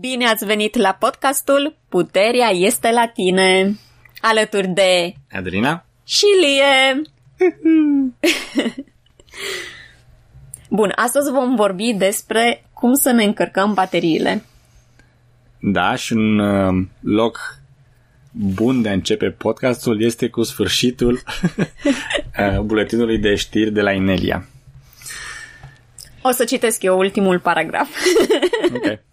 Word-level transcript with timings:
Bine 0.00 0.26
ați 0.26 0.44
venit 0.44 0.76
la 0.76 0.96
podcastul 0.98 1.76
Puterea 1.88 2.48
este 2.48 2.90
la 2.90 3.06
tine, 3.06 3.76
alături 4.20 4.68
de 4.68 5.14
Adelina 5.30 5.86
și 6.04 6.24
Lie. 6.40 7.02
Bun, 10.70 10.92
astăzi 10.94 11.30
vom 11.30 11.54
vorbi 11.54 11.92
despre 11.92 12.64
cum 12.72 12.94
să 12.94 13.10
ne 13.10 13.24
încărcăm 13.24 13.74
bateriile. 13.74 14.44
Da, 15.60 15.94
și 15.94 16.12
un 16.12 16.38
uh, 16.38 16.86
loc 17.00 17.58
bun 18.30 18.82
de 18.82 18.88
a 18.88 18.92
începe 18.92 19.30
podcastul 19.30 20.02
este 20.02 20.28
cu 20.28 20.42
sfârșitul 20.42 21.12
uh, 22.38 22.60
buletinului 22.60 23.18
de 23.18 23.34
știri 23.34 23.70
de 23.70 23.80
la 23.80 23.92
Inelia. 23.92 24.46
O 26.22 26.30
să 26.30 26.44
citesc 26.44 26.82
eu 26.82 26.98
ultimul 26.98 27.40
paragraf. 27.40 27.88
Ok. 28.74 29.12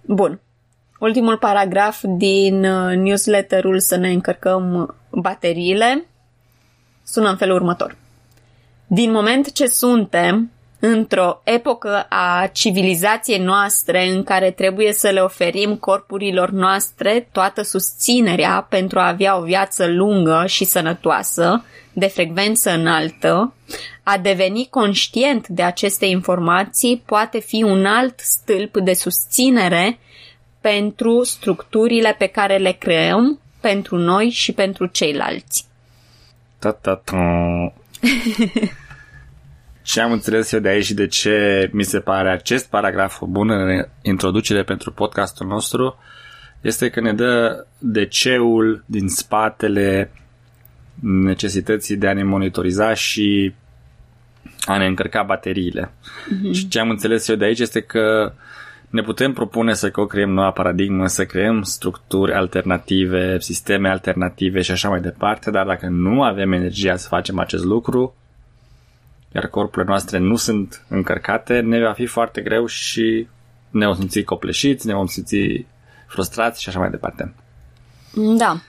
Bun. 0.00 0.40
Ultimul 0.98 1.38
paragraf 1.38 2.04
din 2.16 2.64
uh, 2.64 2.96
newsletterul 2.96 3.80
să 3.80 3.96
ne 3.96 4.10
încărcăm 4.10 4.94
bateriile 5.10 6.06
sună 7.04 7.28
în 7.28 7.36
felul 7.36 7.54
următor. 7.54 7.96
Din 8.86 9.10
moment 9.10 9.52
ce 9.52 9.66
suntem 9.66 10.50
într-o 10.80 11.40
epocă 11.44 12.06
a 12.08 12.46
civilizației 12.52 13.38
noastre 13.38 14.08
în 14.08 14.22
care 14.22 14.50
trebuie 14.50 14.92
să 14.92 15.08
le 15.08 15.20
oferim 15.20 15.76
corpurilor 15.76 16.50
noastre 16.50 17.28
toată 17.32 17.62
susținerea 17.62 18.66
pentru 18.68 18.98
a 18.98 19.08
avea 19.08 19.38
o 19.38 19.42
viață 19.42 19.86
lungă 19.86 20.44
și 20.46 20.64
sănătoasă, 20.64 21.64
de 21.92 22.06
frecvență 22.06 22.70
înaltă, 22.70 23.52
a 24.10 24.18
deveni 24.18 24.66
conștient 24.70 25.48
de 25.48 25.62
aceste 25.62 26.06
informații 26.06 27.02
poate 27.06 27.40
fi 27.40 27.62
un 27.62 27.86
alt 27.86 28.18
stâlp 28.18 28.76
de 28.76 28.92
susținere 28.92 29.98
pentru 30.60 31.22
structurile 31.22 32.14
pe 32.18 32.26
care 32.26 32.56
le 32.56 32.72
creăm 32.72 33.40
pentru 33.60 33.96
noi 33.96 34.28
și 34.28 34.52
pentru 34.52 34.86
ceilalți. 34.86 35.66
Ta-ta-ta. 36.58 37.16
Ce 39.82 40.00
am 40.00 40.12
înțeles 40.12 40.52
eu 40.52 40.60
de 40.60 40.68
aici 40.68 40.84
și 40.84 40.94
de 40.94 41.06
ce 41.06 41.68
mi 41.72 41.82
se 41.84 42.00
pare 42.00 42.30
acest 42.30 42.68
paragraf 42.68 43.20
o 43.20 43.26
bună 43.26 43.88
introducere 44.02 44.62
pentru 44.62 44.92
podcastul 44.92 45.46
nostru 45.46 45.98
este 46.60 46.90
că 46.90 47.00
ne 47.00 47.12
dă 47.12 47.66
de 47.78 48.06
ceul 48.06 48.84
din 48.86 49.08
spatele 49.08 50.10
necesității 51.02 51.96
de 51.96 52.08
a 52.08 52.12
ne 52.12 52.24
monitoriza 52.24 52.94
și 52.94 53.54
a 54.64 54.76
ne 54.76 54.86
încărca 54.86 55.22
bateriile. 55.22 55.90
Mm-hmm. 55.90 56.52
Și 56.52 56.68
ce 56.68 56.78
am 56.80 56.90
înțeles 56.90 57.28
eu 57.28 57.36
de 57.36 57.44
aici 57.44 57.58
este 57.58 57.80
că 57.80 58.32
ne 58.90 59.02
putem 59.02 59.32
propune 59.32 59.74
să 59.74 59.90
co-creăm 59.90 60.30
noua 60.30 60.50
paradigmă, 60.50 61.06
să 61.06 61.24
creăm 61.24 61.62
structuri 61.62 62.32
alternative, 62.32 63.38
sisteme 63.40 63.88
alternative 63.88 64.60
și 64.60 64.70
așa 64.70 64.88
mai 64.88 65.00
departe, 65.00 65.50
dar 65.50 65.66
dacă 65.66 65.86
nu 65.86 66.22
avem 66.22 66.52
energia 66.52 66.96
să 66.96 67.08
facem 67.08 67.38
acest 67.38 67.64
lucru, 67.64 68.14
iar 69.34 69.46
corpurile 69.46 69.90
noastre 69.90 70.18
nu 70.18 70.36
sunt 70.36 70.84
încărcate, 70.88 71.60
ne 71.60 71.80
va 71.80 71.92
fi 71.92 72.06
foarte 72.06 72.40
greu 72.40 72.66
și 72.66 73.26
ne 73.70 73.86
vom 73.86 73.94
simți 73.94 74.22
copleșiți, 74.22 74.86
ne 74.86 74.94
vom 74.94 75.06
simți 75.06 75.66
frustrați 76.06 76.62
și 76.62 76.68
așa 76.68 76.78
mai 76.78 76.90
departe. 76.90 77.34
Da. 78.36 78.60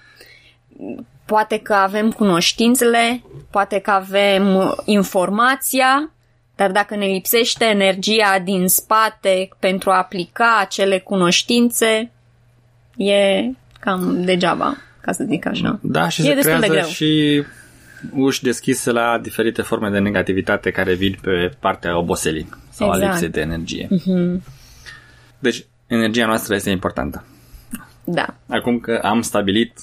Poate 1.30 1.58
că 1.58 1.74
avem 1.74 2.12
cunoștințele, 2.12 3.24
poate 3.50 3.80
că 3.80 3.92
avem 3.92 4.76
informația, 4.86 6.12
dar 6.56 6.72
dacă 6.72 6.96
ne 6.96 7.06
lipsește 7.06 7.66
energia 7.66 8.40
din 8.44 8.68
spate 8.68 9.50
pentru 9.60 9.90
a 9.90 9.98
aplica 9.98 10.58
acele 10.60 11.00
cunoștințe, 11.00 12.12
e 12.98 13.50
cam 13.80 14.24
degeaba, 14.24 14.78
ca 15.02 15.12
să 15.12 15.24
zic 15.28 15.46
așa. 15.46 15.80
Da, 15.82 16.10
și 16.10 16.22
e 16.22 16.24
se 16.24 16.34
destul 16.34 16.60
de 16.60 16.66
creează 16.68 16.88
greu. 16.88 16.94
și 16.94 17.44
uși 18.14 18.44
deschise 18.44 18.92
la 18.92 19.20
diferite 19.22 19.62
forme 19.62 19.90
de 19.90 20.00
negativitate 20.00 20.72
care 20.72 20.94
vin 20.94 21.18
pe 21.22 21.52
partea 21.60 21.98
oboselii 21.98 22.50
sau 22.70 22.88
Exact. 22.88 23.06
a 23.06 23.10
lipsei 23.10 23.30
de 23.30 23.42
energie. 23.42 23.88
Mm-hmm. 23.88 24.42
Deci, 25.40 25.66
energia 25.88 26.26
noastră 26.26 26.56
este 26.56 26.70
importantă. 26.70 27.26
Da. 28.04 28.36
Acum 28.48 28.80
că 28.80 29.00
am 29.04 29.22
stabilit 29.22 29.74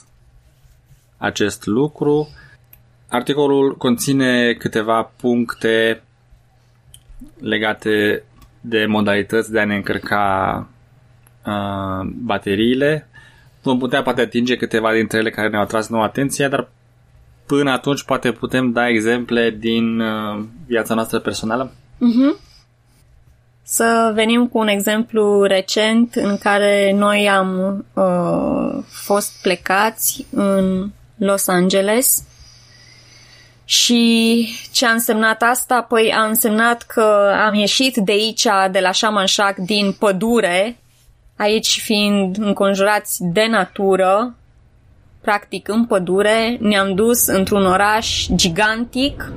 acest 1.17 1.67
lucru, 1.67 2.29
articolul 3.09 3.77
conține 3.77 4.53
câteva 4.53 5.13
puncte 5.17 6.03
legate 7.41 8.23
de 8.61 8.87
modalități 8.87 9.53
de 9.53 9.61
a 9.61 9.65
ne 9.65 9.75
încărca 9.75 10.69
uh, 11.47 12.09
bateriile. 12.23 13.09
Vom 13.63 13.79
putea 13.79 14.03
poate 14.03 14.21
atinge 14.21 14.57
câteva 14.57 14.93
dintre 14.93 15.19
ele 15.19 15.31
care 15.31 15.49
ne-au 15.49 15.63
atras 15.63 15.89
nouă 15.89 16.05
atenție, 16.05 16.49
dar 16.49 16.69
până 17.47 17.71
atunci 17.71 18.03
poate 18.03 18.33
putem 18.33 18.73
da 18.73 18.89
exemple 18.89 19.51
din 19.59 20.01
uh, 20.01 20.45
viața 20.67 20.95
noastră 20.95 21.19
personală. 21.19 21.73
Să 23.63 24.13
venim 24.15 24.47
cu 24.47 24.59
un 24.59 24.69
exemplu 24.69 25.43
recent 25.43 26.15
în 26.15 26.39
care 26.39 26.93
noi 26.93 27.29
am 27.29 27.85
uh, 27.95 28.83
fost 28.87 29.43
plecați 29.43 30.27
în 30.31 30.91
Los 31.17 31.49
Angeles 31.49 32.25
și 33.69 34.49
ce 34.73 34.87
a 34.87 34.91
însemnat 34.91 35.43
asta? 35.43 35.83
Păi 35.83 36.13
a 36.13 36.25
însemnat 36.25 36.83
că 36.83 37.33
am 37.47 37.55
ieșit 37.55 37.97
de 37.97 38.13
aici, 38.13 38.47
de 38.71 38.81
la 38.81 38.93
Shamanshak, 38.93 39.57
din 39.57 39.93
pădure, 39.93 40.79
aici 41.37 41.81
fiind 41.81 42.37
înconjurați 42.39 43.17
de 43.21 43.47
natură, 43.47 44.35
practic 45.21 45.69
în 45.69 45.87
pădure, 45.87 46.57
ne-am 46.61 46.95
dus 46.95 47.27
într-un 47.27 47.67
oraș 47.67 48.27
gigantic 48.35 49.33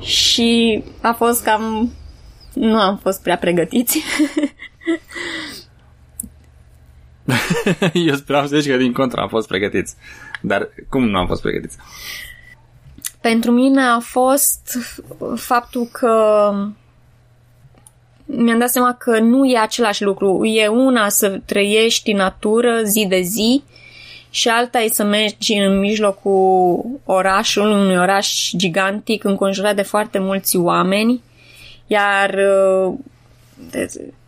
și 0.00 0.82
a 1.00 1.12
fost 1.12 1.44
cam... 1.44 1.92
Nu 2.52 2.80
am 2.80 2.96
fost 2.96 3.22
prea 3.22 3.36
pregătiți. 3.36 4.02
Eu 8.08 8.14
speram 8.14 8.46
să 8.46 8.58
zici 8.58 8.70
că 8.70 8.76
din 8.76 8.92
contra 8.92 9.22
am 9.22 9.28
fost 9.28 9.48
pregătiți. 9.48 9.94
Dar 10.40 10.68
cum 10.88 11.08
nu 11.08 11.18
am 11.18 11.26
fost 11.26 11.42
pregătiți? 11.42 11.76
Pentru 13.20 13.50
mine 13.50 13.82
a 13.82 13.98
fost 13.98 14.78
faptul 15.36 15.88
că 15.92 16.12
mi-am 18.24 18.58
dat 18.58 18.70
seama 18.70 18.94
că 18.94 19.18
nu 19.18 19.44
e 19.44 19.58
același 19.58 20.02
lucru. 20.02 20.44
E 20.44 20.66
una 20.66 21.08
să 21.08 21.40
trăiești 21.44 22.10
în 22.10 22.16
natură 22.16 22.80
zi 22.82 23.06
de 23.08 23.20
zi 23.20 23.62
și 24.30 24.48
alta 24.48 24.78
e 24.78 24.88
să 24.88 25.04
mergi 25.04 25.52
în 25.52 25.78
mijlocul 25.78 26.84
orașului, 27.04 27.72
unui 27.72 27.96
oraș 27.96 28.50
gigantic 28.56 29.24
înconjurat 29.24 29.74
de 29.74 29.82
foarte 29.82 30.18
mulți 30.18 30.56
oameni, 30.56 31.22
iar 31.86 32.34
uh, 32.34 32.94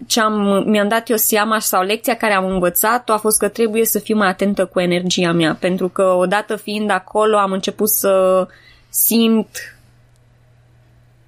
ce 0.07 0.21
am, 0.21 0.65
mi-am 0.67 0.89
dat 0.89 1.09
eu 1.09 1.17
seama 1.17 1.59
sau 1.59 1.83
lecția 1.83 2.15
care 2.15 2.33
am 2.35 2.47
învățat-o 2.47 3.13
a 3.13 3.17
fost 3.17 3.39
că 3.39 3.49
trebuie 3.49 3.85
să 3.85 3.99
fiu 3.99 4.17
mai 4.17 4.29
atentă 4.29 4.67
cu 4.67 4.81
energia 4.81 5.33
mea, 5.33 5.57
pentru 5.61 5.89
că 5.89 6.03
odată 6.03 6.57
fiind 6.57 6.91
acolo 6.91 7.37
am 7.37 7.53
început 7.53 7.89
să 7.89 8.47
simt 8.89 9.79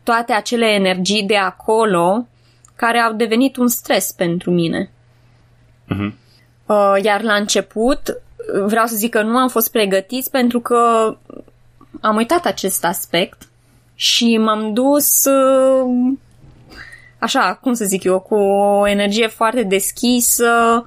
toate 0.02 0.32
acele 0.32 0.66
energii 0.66 1.22
de 1.22 1.36
acolo 1.36 2.26
care 2.76 2.98
au 2.98 3.12
devenit 3.12 3.56
un 3.56 3.68
stres 3.68 4.12
pentru 4.12 4.50
mine. 4.50 4.90
Mhm. 5.86 6.14
Uh, 6.66 6.94
Iar 7.02 7.22
la 7.22 7.34
început 7.34 8.22
vreau 8.66 8.86
să 8.86 8.96
zic 8.96 9.10
că 9.10 9.22
nu 9.22 9.36
am 9.36 9.48
fost 9.48 9.70
pregătiți 9.70 10.30
pentru 10.30 10.60
că 10.60 11.14
am 12.00 12.16
uitat 12.16 12.44
acest 12.44 12.84
aspect 12.84 13.48
și 13.94 14.36
m-am 14.36 14.72
dus 14.72 15.24
uh, 15.24 16.12
așa, 17.22 17.58
cum 17.60 17.72
să 17.72 17.84
zic 17.84 18.04
eu, 18.04 18.20
cu 18.20 18.34
o 18.34 18.88
energie 18.88 19.26
foarte 19.26 19.62
deschisă 19.62 20.86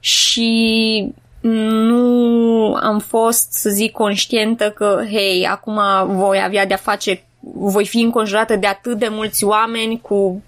și 0.00 1.12
nu 1.40 2.74
am 2.74 2.98
fost, 2.98 3.52
să 3.52 3.70
zic, 3.70 3.92
conștientă 3.92 4.70
că, 4.70 5.02
hei, 5.10 5.46
acum 5.46 5.80
voi 6.06 6.42
avea 6.44 6.66
de-a 6.66 6.76
face, 6.76 7.22
voi 7.54 7.86
fi 7.86 8.00
înconjurată 8.00 8.56
de 8.56 8.66
atât 8.66 8.98
de 8.98 9.08
mulți 9.10 9.44
oameni 9.44 10.00
cu 10.00 10.42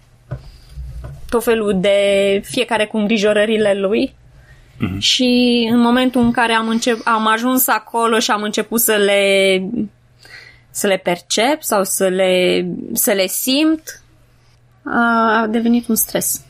tot 1.28 1.44
felul 1.44 1.80
de 1.80 1.98
fiecare 2.44 2.86
cu 2.86 2.96
îngrijorările 2.96 3.74
lui. 3.74 4.14
Mm-hmm. 4.76 4.98
Și 4.98 5.68
în 5.72 5.78
momentul 5.78 6.20
în 6.20 6.30
care 6.30 6.52
am, 6.52 6.68
încep, 6.68 6.98
am 7.04 7.26
ajuns 7.26 7.68
acolo 7.68 8.18
și 8.18 8.30
am 8.30 8.42
început 8.42 8.80
să 8.80 8.92
le 8.92 9.62
să 10.70 10.86
le 10.86 10.96
percep 10.96 11.62
sau 11.62 11.84
să 11.84 12.08
le, 12.08 12.66
să 12.92 13.12
le 13.12 13.26
simt, 13.26 14.02
a 14.84 15.46
devenit 15.50 15.88
un 15.88 15.94
stres. 15.94 16.44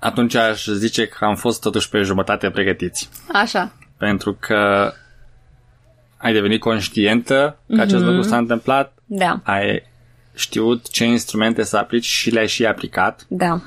Atunci 0.00 0.34
aș 0.34 0.66
zice 0.66 1.06
că 1.06 1.24
am 1.24 1.34
fost 1.36 1.60
totuși 1.60 1.88
pe 1.88 2.02
jumătate 2.02 2.50
pregătiți. 2.50 3.08
Așa. 3.32 3.72
Pentru 3.96 4.36
că 4.40 4.92
ai 6.16 6.32
devenit 6.32 6.60
conștientă 6.60 7.56
că 7.74 7.80
acest 7.80 8.02
Mhm. 8.02 8.04
lucru 8.04 8.22
s-a 8.22 8.36
întâmplat, 8.36 8.92
Da. 9.06 9.40
ai 9.42 9.82
știut 10.34 10.90
ce 10.90 11.04
instrumente 11.04 11.62
să 11.62 11.76
aplici 11.76 12.04
și 12.04 12.30
le-ai 12.30 12.48
și 12.48 12.66
aplicat. 12.66 13.24
Da. 13.28 13.60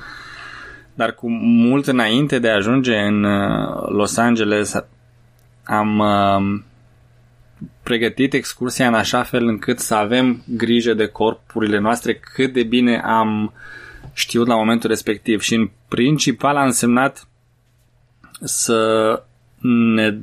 Dar 0.94 1.12
cu 1.14 1.30
mult 1.40 1.86
înainte 1.86 2.38
de 2.38 2.48
a 2.50 2.54
ajunge 2.54 2.96
în 2.98 3.24
uh, 3.24 3.88
Los 3.88 4.16
Angeles 4.16 4.74
am 5.64 5.98
uh, 5.98 6.60
pregătit 7.82 8.32
excursia 8.32 8.86
în 8.86 8.94
așa 8.94 9.22
fel 9.22 9.46
încât 9.46 9.78
să 9.78 9.94
avem 9.94 10.42
grijă 10.46 10.94
de 10.94 11.06
corpurile 11.06 11.78
noastre 11.78 12.14
cât 12.14 12.52
de 12.52 12.62
bine 12.62 13.00
am 13.04 13.52
știut 14.12 14.46
la 14.46 14.56
momentul 14.56 14.88
respectiv 14.88 15.40
și 15.40 15.54
în 15.54 15.70
principal 15.88 16.56
a 16.56 16.64
însemnat 16.64 17.28
să 18.40 19.22
ne 19.94 20.18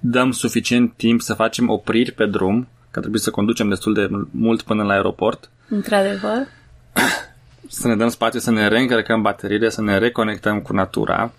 dăm 0.00 0.30
suficient 0.30 0.92
timp 0.96 1.20
să 1.20 1.34
facem 1.34 1.68
opriri 1.68 2.12
pe 2.12 2.26
drum, 2.26 2.68
că 2.90 3.00
trebuie 3.00 3.20
să 3.20 3.30
conducem 3.30 3.68
destul 3.68 3.94
de 3.94 4.08
mult 4.30 4.62
până 4.62 4.82
la 4.82 4.92
aeroport. 4.92 5.50
Într-adevăr. 5.68 6.46
Să 7.68 7.88
ne 7.88 7.96
dăm 7.96 8.08
spațiu 8.08 8.40
să 8.40 8.50
ne 8.50 8.68
reîncărcăm 8.68 9.22
bateriile, 9.22 9.68
să 9.68 9.82
ne 9.82 9.98
reconectăm 9.98 10.60
cu 10.60 10.72
natura, 10.72 11.32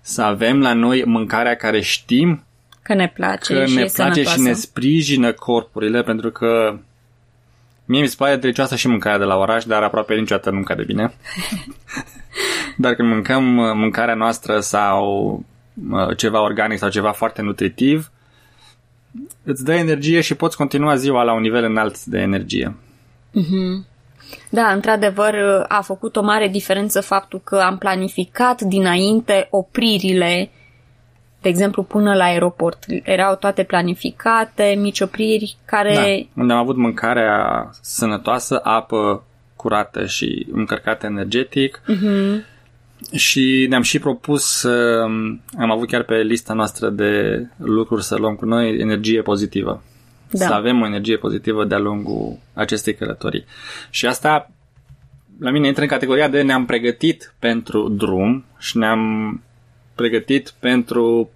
să 0.00 0.22
avem 0.22 0.60
la 0.60 0.72
noi 0.72 1.04
mâncarea 1.04 1.54
care 1.54 1.80
știm 1.80 2.44
că 2.88 2.94
ne 2.94 3.08
place, 3.14 3.54
că 3.54 3.64
și, 3.64 3.74
ne 3.74 3.80
e 3.80 3.90
place 3.94 4.12
sănătoasă. 4.12 4.38
și 4.38 4.46
ne 4.46 4.52
sprijină 4.52 5.32
corpurile, 5.32 6.02
pentru 6.02 6.30
că 6.30 6.78
mie 7.84 8.00
mi 8.00 8.06
se 8.06 8.14
pare 8.18 8.36
delicioasă 8.36 8.76
și 8.76 8.88
mâncarea 8.88 9.18
de 9.18 9.24
la 9.24 9.36
oraș, 9.36 9.64
dar 9.64 9.82
aproape 9.82 10.14
niciodată 10.14 10.50
nu 10.50 10.62
de 10.76 10.84
bine. 10.86 11.14
dar 12.76 12.94
când 12.94 13.08
mâncăm 13.08 13.56
uh, 13.56 13.72
mâncarea 13.74 14.14
noastră 14.14 14.60
sau 14.60 15.32
uh, 15.90 16.16
ceva 16.16 16.42
organic 16.42 16.78
sau 16.78 16.88
ceva 16.88 17.12
foarte 17.12 17.42
nutritiv, 17.42 18.10
îți 19.44 19.64
dă 19.64 19.72
energie 19.72 20.20
și 20.20 20.34
poți 20.34 20.56
continua 20.56 20.94
ziua 20.94 21.22
la 21.22 21.32
un 21.32 21.40
nivel 21.40 21.64
înalt 21.64 22.04
de 22.04 22.18
energie. 22.18 22.76
Da, 24.50 24.72
într-adevăr 24.72 25.64
a 25.68 25.80
făcut 25.80 26.16
o 26.16 26.22
mare 26.22 26.48
diferență 26.48 27.00
faptul 27.00 27.40
că 27.44 27.56
am 27.56 27.78
planificat 27.78 28.60
dinainte 28.60 29.46
opririle, 29.50 30.50
de 31.40 31.48
exemplu 31.48 31.82
până 31.82 32.14
la 32.14 32.24
aeroport. 32.24 32.84
Erau 33.02 33.34
toate 33.36 33.62
planificate, 33.62 34.74
mici 34.78 35.00
opriri 35.00 35.56
care... 35.64 35.94
Da, 35.94 36.40
unde 36.40 36.52
am 36.52 36.58
avut 36.58 36.76
mâncarea 36.76 37.70
sănătoasă, 37.80 38.60
apă 38.62 39.22
curată 39.56 40.06
și 40.06 40.46
încărcată 40.52 41.06
energetic 41.06 41.82
Mhm. 41.86 42.44
și 43.14 43.66
ne-am 43.68 43.82
și 43.82 43.98
propus 43.98 44.44
să 44.44 45.04
am 45.58 45.70
avut 45.70 45.88
chiar 45.88 46.02
pe 46.02 46.14
lista 46.14 46.52
noastră 46.54 46.88
de 46.88 47.42
lucruri 47.56 48.04
să 48.04 48.16
luăm 48.16 48.34
cu 48.34 48.44
noi 48.44 48.78
energie 48.78 49.22
pozitivă. 49.22 49.82
Da. 50.30 50.46
Să 50.46 50.52
avem 50.52 50.80
o 50.80 50.86
energie 50.86 51.16
pozitivă 51.16 51.64
de-a 51.64 51.78
lungul 51.78 52.38
acestei 52.54 52.94
călătorii. 52.94 53.44
Și 53.90 54.06
asta 54.06 54.50
la 55.40 55.50
mine 55.50 55.66
intră 55.66 55.82
în 55.82 55.88
categoria 55.88 56.28
de 56.28 56.42
ne-am 56.42 56.64
pregătit 56.66 57.34
pentru 57.38 57.88
drum 57.88 58.44
și 58.58 58.76
ne-am 58.78 59.42
pregătit 59.98 60.54
pentru 60.58 61.30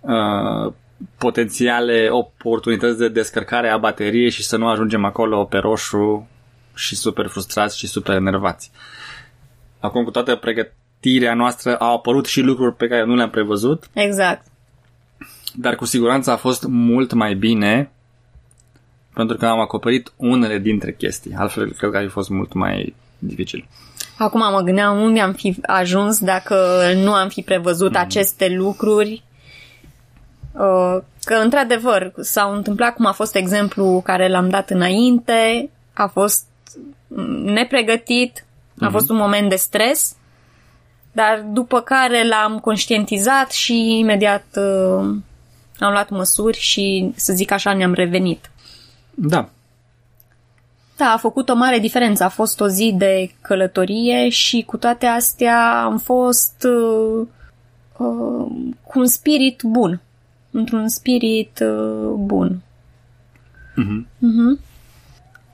uh, 0.00 0.72
potențiale 1.18 2.08
oportunități 2.10 2.98
de 2.98 3.08
descărcare 3.08 3.68
a 3.68 3.76
bateriei 3.78 4.30
și 4.30 4.42
să 4.42 4.56
nu 4.56 4.68
ajungem 4.68 5.04
acolo 5.04 5.44
pe 5.44 5.56
roșu 5.58 6.28
și 6.74 6.96
super 6.96 7.26
frustrați 7.26 7.78
și 7.78 7.86
super 7.86 8.14
enervați. 8.14 8.70
Acum 9.80 10.04
cu 10.04 10.10
toată 10.10 10.36
pregătirea 10.36 11.34
noastră 11.34 11.76
au 11.76 11.94
apărut 11.94 12.26
și 12.26 12.40
lucruri 12.40 12.74
pe 12.74 12.88
care 12.88 13.04
nu 13.04 13.14
le-am 13.14 13.30
prevăzut, 13.30 13.88
Exact. 13.92 14.46
dar 15.54 15.74
cu 15.74 15.84
siguranță 15.84 16.30
a 16.30 16.36
fost 16.36 16.64
mult 16.66 17.12
mai 17.12 17.34
bine 17.34 17.90
pentru 19.14 19.36
că 19.36 19.46
am 19.46 19.60
acoperit 19.60 20.12
unele 20.16 20.58
dintre 20.58 20.92
chestii. 20.92 21.34
Altfel, 21.34 21.72
cred 21.72 21.90
că 21.90 21.96
ar 21.96 22.02
fi 22.02 22.08
fost 22.08 22.28
mult 22.28 22.52
mai 22.52 22.94
dificil. 23.18 23.66
Acum 24.18 24.40
mă 24.52 24.60
gândeam 24.60 25.00
unde 25.02 25.20
am 25.20 25.32
fi 25.32 25.56
ajuns 25.62 26.18
dacă 26.18 26.56
nu 26.94 27.12
am 27.12 27.28
fi 27.28 27.42
prevăzut 27.42 27.90
Mhm. 27.90 28.00
aceste 28.00 28.48
lucruri. 28.48 29.22
Uh, 30.52 30.96
Că, 31.24 31.34
într-adevăr, 31.34 32.12
s-au 32.20 32.54
întâmplat 32.54 32.94
cum 32.94 33.06
a 33.06 33.12
fost 33.12 33.34
exemplu 33.34 34.00
care 34.04 34.28
l-am 34.28 34.48
dat 34.48 34.70
înainte, 34.70 35.70
a 35.92 36.06
fost 36.06 36.44
nepregătit, 37.44 38.44
a 38.80 38.88
fost 38.90 39.10
un 39.10 39.16
moment 39.16 39.48
de 39.48 39.56
stres, 39.56 40.16
dar 41.12 41.44
după 41.52 41.80
care 41.80 42.28
l-am 42.28 42.58
conștientizat 42.58 43.50
și 43.50 43.98
imediat 43.98 44.44
uh, 44.54 45.14
am 45.78 45.90
luat 45.92 46.08
măsuri 46.10 46.58
și, 46.58 47.12
să 47.16 47.32
zic 47.32 47.50
așa, 47.50 47.72
ne-am 47.72 47.92
revenit. 47.92 48.50
Da, 49.14 49.48
Da, 50.96 51.12
a 51.12 51.16
făcut 51.16 51.48
o 51.48 51.54
mare 51.54 51.78
diferență. 51.78 52.24
A 52.24 52.28
fost 52.28 52.60
o 52.60 52.68
zi 52.68 52.94
de 52.98 53.30
călătorie 53.40 54.28
și 54.28 54.62
cu 54.66 54.76
toate 54.76 55.06
astea 55.06 55.82
am 55.84 55.98
fost 55.98 56.66
uh, 56.68 57.26
uh, 57.96 58.46
cu 58.82 58.98
un 58.98 59.06
spirit 59.06 59.62
bun. 59.62 60.00
Într-un 60.50 60.88
spirit 60.88 61.58
uh, 61.62 62.12
bun. 62.16 62.60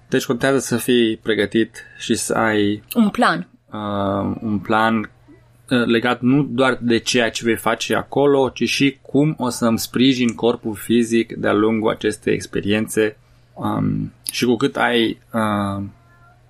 deci 0.09 0.25
contează 0.27 0.59
să 0.59 0.77
fii 0.77 1.17
pregătit 1.17 1.85
și 1.99 2.15
să 2.15 2.35
ai 2.35 2.83
Un 2.95 3.09
plan. 3.09 3.49
uh, 3.73 4.37
un 4.41 4.59
plan 4.59 4.97
uh, 4.97 5.85
legat 5.87 6.21
nu 6.21 6.43
doar 6.43 6.79
de 6.81 6.99
ceea 6.99 7.31
ce 7.31 7.45
vei 7.45 7.57
face 7.57 7.95
acolo, 7.95 8.49
ci 8.49 8.69
și 8.69 8.99
cum 9.03 9.35
o 9.39 9.49
să 9.49 9.67
îmi 9.67 9.79
sprijin 9.79 10.35
corpul 10.35 10.75
fizic 10.75 11.33
de-a 11.33 11.53
lungul 11.53 11.91
acestei 11.91 12.35
experiențe 12.35 13.17
um, 13.55 14.13
și 14.33 14.45
cu 14.45 14.57
cât 14.57 14.77
ai 14.77 15.19
uh, 15.33 15.83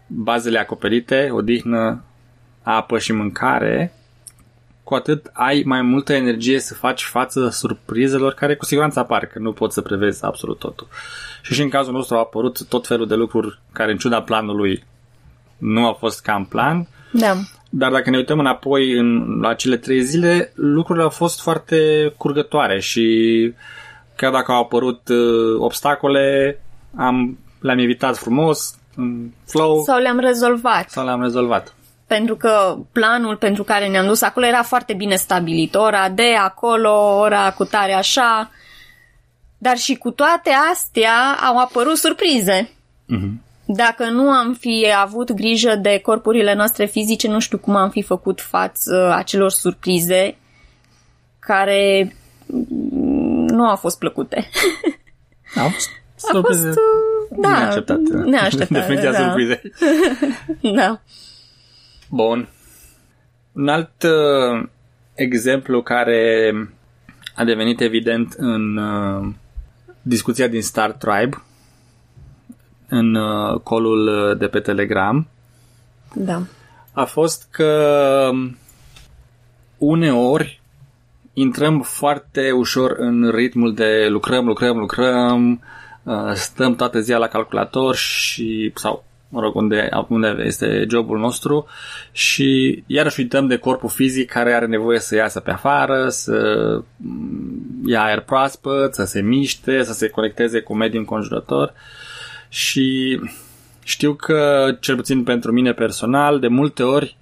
bazele 0.07 0.59
acoperite, 0.59 1.29
odihnă, 1.33 2.03
apă 2.63 2.99
și 2.99 3.13
mâncare, 3.13 3.93
cu 4.85 4.95
atât 4.95 5.31
ai 5.33 5.63
mai 5.67 5.83
multă 5.83 6.13
energie 6.13 6.59
să 6.59 6.75
faci 6.75 7.03
față 7.03 7.49
surprizelor 7.49 8.33
care 8.33 8.57
cu 8.57 8.65
siguranță 8.65 8.99
apar, 8.99 9.27
că 9.27 9.39
nu 9.39 9.53
poți 9.53 9.75
să 9.75 9.81
prevezi 9.81 10.25
absolut 10.25 10.59
totul. 10.59 10.89
Și 11.43 11.55
și 11.55 11.63
în 11.63 11.69
cazul 11.69 11.93
nostru 11.93 12.15
au 12.15 12.21
apărut 12.21 12.69
tot 12.69 12.87
felul 12.87 13.07
de 13.07 13.15
lucruri 13.15 13.61
care 13.73 13.91
în 13.91 13.99
ciuda 13.99 14.23
planului 14.23 14.85
nu 15.59 15.87
au 15.87 15.93
fost 15.93 16.23
ca 16.23 16.35
în 16.35 16.45
plan, 16.45 16.89
Da. 17.13 17.35
dar 17.71 17.91
dacă 17.91 18.11
ne 18.11 18.17
uităm 18.17 18.39
înapoi 18.39 18.93
în, 18.93 19.39
la 19.41 19.55
cele 19.55 19.77
trei 19.77 20.03
zile, 20.03 20.53
lucrurile 20.55 21.05
au 21.05 21.11
fost 21.11 21.41
foarte 21.41 22.13
curgătoare 22.17 22.81
și 22.81 23.55
chiar 24.17 24.33
dacă 24.33 24.53
au 24.53 24.61
apărut 24.61 25.09
uh, 25.09 25.59
obstacole, 25.59 26.61
am, 26.97 27.39
le-am 27.63 27.79
evitat 27.79 28.17
frumos, 28.17 28.75
în 28.97 29.31
flow, 29.47 29.83
Sau 29.83 29.99
le-am 29.99 30.19
rezolvat. 30.19 30.91
sau 30.91 31.05
le-am 31.05 31.23
rezolvat. 31.23 31.75
Pentru 32.07 32.37
că 32.37 32.77
planul 32.93 33.37
pentru 33.37 33.63
care 33.63 33.89
ne-am 33.89 34.07
dus 34.07 34.23
acolo 34.23 34.47
era 34.47 34.63
foarte 34.63 34.93
bine 34.95 35.15
stabilit. 35.15 35.75
Ora 35.75 36.09
de 36.09 36.35
acolo, 36.35 37.19
ora 37.19 37.53
cu 37.53 37.65
tare 37.65 37.93
așa. 37.93 38.51
Dar 39.59 39.77
și 39.77 39.95
cu 39.95 40.11
toate 40.11 40.51
astea 40.73 41.39
au 41.47 41.59
apărut 41.59 41.97
surprize. 41.97 42.71
Mhm. 43.07 43.43
Dacă 43.65 44.05
nu 44.11 44.31
am 44.31 44.55
fi 44.55 44.87
avut 45.03 45.33
grijă 45.33 45.77
de 45.77 45.99
corpurile 45.99 46.55
noastre 46.55 46.85
fizice, 46.85 47.29
nu 47.29 47.39
știu 47.39 47.59
cum 47.59 47.77
am 47.77 47.91
fi 47.91 48.03
făcut 48.03 48.41
față 48.41 49.13
acelor 49.17 49.51
surprize 49.51 50.37
care 51.39 52.13
mm, 52.47 53.47
nu 53.47 53.69
au 53.69 53.77
fost 53.77 53.99
plăcute. 53.99 54.49
Au 55.57 55.69
fost 55.75 55.89
A 56.35 56.41
fost, 56.41 56.65
uh, 56.65 56.75
da, 57.37 57.49
neașteptate. 57.59 58.17
neașteptate, 58.17 58.75
Definiția 58.81 59.13
da. 59.13 59.19
surprizei. 59.19 59.73
Da. 60.77 61.01
Bun. 62.11 62.49
Un 63.53 63.69
alt 63.69 64.03
uh, 64.03 64.69
exemplu 65.15 65.83
care 65.83 66.53
a 67.35 67.45
devenit 67.45 67.81
evident 67.81 68.33
în 68.37 68.77
uh, 68.77 69.29
discuția 70.03 70.47
din 70.47 70.63
Star 70.63 70.93
Tribe, 70.93 71.43
în 72.89 73.15
uh, 73.15 73.61
colul 73.61 74.35
de 74.39 74.47
pe 74.47 74.61
Telegram, 74.61 75.29
Da. 76.15 76.43
a 76.93 77.05
fost 77.05 77.49
că 77.51 78.31
uneori 79.79 80.61
intrăm 81.33 81.81
foarte 81.81 82.51
ușor 82.51 82.95
în 82.99 83.31
ritmul 83.31 83.75
de 83.75 84.07
lucrăm, 84.09 84.47
lucrăm, 84.47 84.79
lucrăm, 84.79 85.51
uh, 85.51 85.59
stăm 86.35 86.75
toată 86.75 87.01
ziua 87.01 87.19
la 87.19 87.29
calculator 87.29 87.95
și 87.95 88.73
sau 88.75 89.05
mă 89.29 89.41
rog, 89.41 89.55
unde, 89.55 89.89
unde 90.09 90.43
este 90.45 90.87
jobul 90.91 91.19
nostru 91.19 91.67
și 92.13 92.83
iarăși 92.87 93.21
uităm 93.21 93.47
de 93.47 93.57
corpul 93.57 93.89
fizic 93.89 94.31
care 94.31 94.55
are 94.55 94.67
nevoie 94.67 94.99
să 94.99 95.15
iasă 95.15 95.41
pe 95.41 95.51
afară, 95.51 96.09
să 96.09 96.69
mm, 96.97 97.83
ia 97.87 98.03
aer 98.03 98.21
proaspăt, 98.21 98.95
să 98.95 99.05
se 99.05 99.21
miște, 99.21 99.83
să 99.83 99.93
se 99.93 100.09
conecteze 100.09 100.61
cu 100.61 100.75
mediul 100.75 101.01
înconjurător 101.01 101.73
și 102.49 103.21
știu 103.85 104.15
că, 104.15 104.73
cel 104.81 104.97
puțin 104.97 105.23
pentru 105.23 105.53
mine 105.53 105.73
personal, 105.73 106.41
de 106.41 106.49
multe 106.49 106.83
ori 106.83 107.17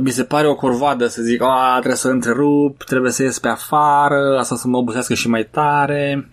mi 0.00 0.10
se 0.10 0.24
pare 0.24 0.46
o 0.46 0.54
corvoadă 0.54 1.06
să 1.06 1.22
zic, 1.22 1.42
a, 1.42 1.72
trebuie 1.72 1.96
să 1.96 2.08
întrerup, 2.08 2.82
trebuie 2.82 3.10
să 3.10 3.22
ies 3.22 3.38
pe 3.38 3.48
afară, 3.48 4.38
asta 4.38 4.56
să 4.56 4.68
mă 4.68 4.76
obosească 4.76 5.14
și 5.14 5.28
mai 5.28 5.44
tare, 5.44 6.30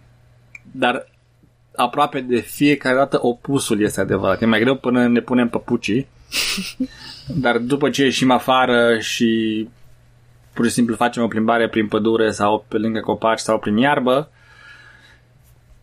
dar 0.72 1.09
aproape 1.80 2.20
de 2.20 2.40
fiecare 2.40 2.96
dată 2.96 3.20
opusul 3.22 3.82
este 3.82 4.02
adevărat. 4.02 4.42
E 4.42 4.46
mai 4.46 4.60
greu 4.60 4.76
până 4.76 5.08
ne 5.08 5.20
punem 5.20 5.50
păpucii, 5.50 6.08
dar 7.44 7.58
după 7.58 7.90
ce 7.90 8.04
ieșim 8.04 8.32
afară 8.32 9.00
și 9.00 9.68
pur 10.54 10.66
și 10.66 10.72
simplu 10.72 10.96
facem 10.96 11.24
o 11.24 11.28
plimbare 11.28 11.70
prin 11.70 11.88
pădure 11.88 12.32
sau 12.32 12.66
pe 12.68 12.78
lângă 12.78 13.00
copaci 13.00 13.40
sau 13.40 13.60
prin 13.60 13.78
iarbă, 13.78 14.32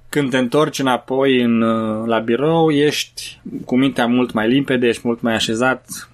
când 0.09 0.31
te 0.31 0.39
întorci 0.39 0.79
înapoi 0.79 1.43
în, 1.43 1.59
la 2.07 2.19
birou, 2.19 2.71
ești 2.71 3.41
cu 3.65 3.77
mintea 3.77 4.07
mult 4.07 4.33
mai 4.33 4.49
limpede, 4.49 4.87
ești 4.87 5.03
mult 5.05 5.21
mai 5.21 5.35
așezat, 5.35 6.09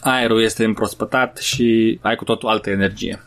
aerul 0.00 0.42
este 0.42 0.64
împrospătat 0.64 1.36
și 1.36 1.98
ai 2.02 2.16
cu 2.16 2.24
totul 2.24 2.48
altă 2.48 2.70
energie. 2.70 3.22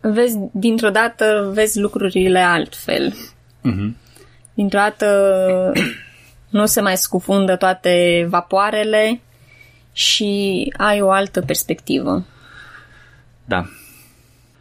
Vezi, 0.00 0.38
dintr-o 0.52 0.90
dată, 0.90 1.50
vezi 1.54 1.80
lucrurile 1.80 2.38
altfel. 2.38 3.14
Uh-huh. 3.64 4.01
Dintr-o 4.54 4.78
dată 4.78 5.72
nu 6.50 6.66
se 6.66 6.80
mai 6.80 6.96
scufundă 6.96 7.56
toate 7.56 8.26
vapoarele 8.30 9.20
și 9.92 10.72
ai 10.76 11.00
o 11.00 11.10
altă 11.10 11.40
perspectivă. 11.40 12.24
Da. 13.44 13.64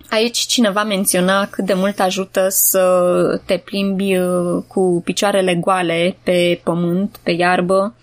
Aici 0.09 0.37
cineva 0.37 0.83
menționa 0.83 1.47
cât 1.47 1.65
de 1.65 1.73
mult 1.73 1.99
ajută 1.99 2.47
să 2.49 3.41
te 3.45 3.57
plimbi 3.57 4.17
uh, 4.17 4.63
cu 4.67 5.01
picioarele 5.05 5.55
goale 5.55 6.17
pe 6.23 6.61
pământ, 6.63 7.19
pe 7.23 7.31
iarbă 7.31 7.93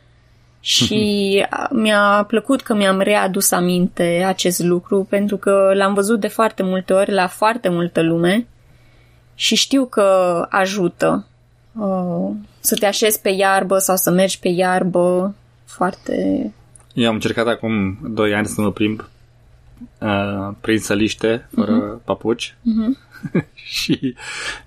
și 0.60 1.46
mi-a 1.70 2.24
plăcut 2.28 2.62
că 2.62 2.74
mi-am 2.74 3.00
readus 3.00 3.50
aminte 3.50 4.24
acest 4.26 4.62
lucru 4.62 5.06
pentru 5.08 5.36
că 5.36 5.70
l-am 5.74 5.94
văzut 5.94 6.20
de 6.20 6.28
foarte 6.28 6.62
multe 6.62 6.92
ori 6.92 7.12
la 7.12 7.26
foarte 7.26 7.68
multă 7.68 8.02
lume 8.02 8.46
și 9.34 9.54
știu 9.54 9.86
că 9.86 10.46
ajută 10.50 11.26
uh, 11.72 12.30
să 12.60 12.76
te 12.76 12.86
așezi 12.86 13.20
pe 13.20 13.28
iarbă 13.28 13.78
sau 13.78 13.96
să 13.96 14.10
mergi 14.10 14.38
pe 14.38 14.48
iarbă 14.48 15.34
foarte... 15.64 16.52
Eu 16.94 17.08
am 17.08 17.14
încercat 17.14 17.46
acum 17.46 17.98
2 18.02 18.34
ani 18.34 18.46
să 18.46 18.60
mă 18.60 18.72
plimb 18.72 19.08
uh, 19.98 20.54
prin 20.60 20.78
săliște, 20.78 21.48
fără 21.54 21.98
uh-huh. 22.00 22.04
papuci. 22.04 22.54
Uh-huh. 22.60 23.10
și 23.54 24.14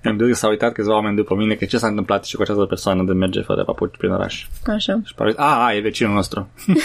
mi-am 0.03 0.17
zis 0.17 0.27
că 0.27 0.33
s-au 0.33 0.49
uitat 0.49 0.73
câțiva 0.73 0.93
oameni 0.93 1.15
după 1.15 1.35
mine 1.35 1.55
că 1.55 1.65
ce 1.65 1.77
s-a 1.77 1.87
întâmplat 1.87 2.25
și 2.25 2.35
cu 2.35 2.41
această 2.41 2.65
persoană 2.65 3.03
de 3.03 3.13
merge 3.13 3.41
fără 3.41 3.63
papuci 3.63 3.97
prin 3.97 4.11
oraș. 4.11 4.47
Așa. 4.65 5.01
Și 5.03 5.13
pare, 5.13 5.33
a, 5.35 5.65
a, 5.65 5.73
e 5.73 5.79
vecinul 5.79 6.13
nostru. 6.13 6.47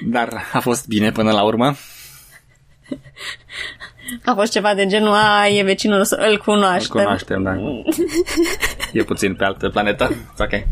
Dar 0.06 0.42
a 0.52 0.60
fost 0.60 0.86
bine 0.86 1.12
până 1.12 1.32
la 1.32 1.42
urmă. 1.42 1.74
A 4.24 4.34
fost 4.34 4.52
ceva 4.52 4.74
de 4.74 4.86
genul, 4.86 5.14
a, 5.14 5.48
e 5.48 5.62
vecinul 5.62 5.96
nostru, 5.96 6.18
îl 6.20 6.38
cunoaștem. 6.38 6.96
Îl 6.96 7.02
cunoaștem, 7.02 7.42
da. 7.42 7.54
e 9.00 9.02
puțin 9.02 9.34
pe 9.34 9.44
altă 9.44 9.68
planetă. 9.68 10.10
Ok. 10.38 10.66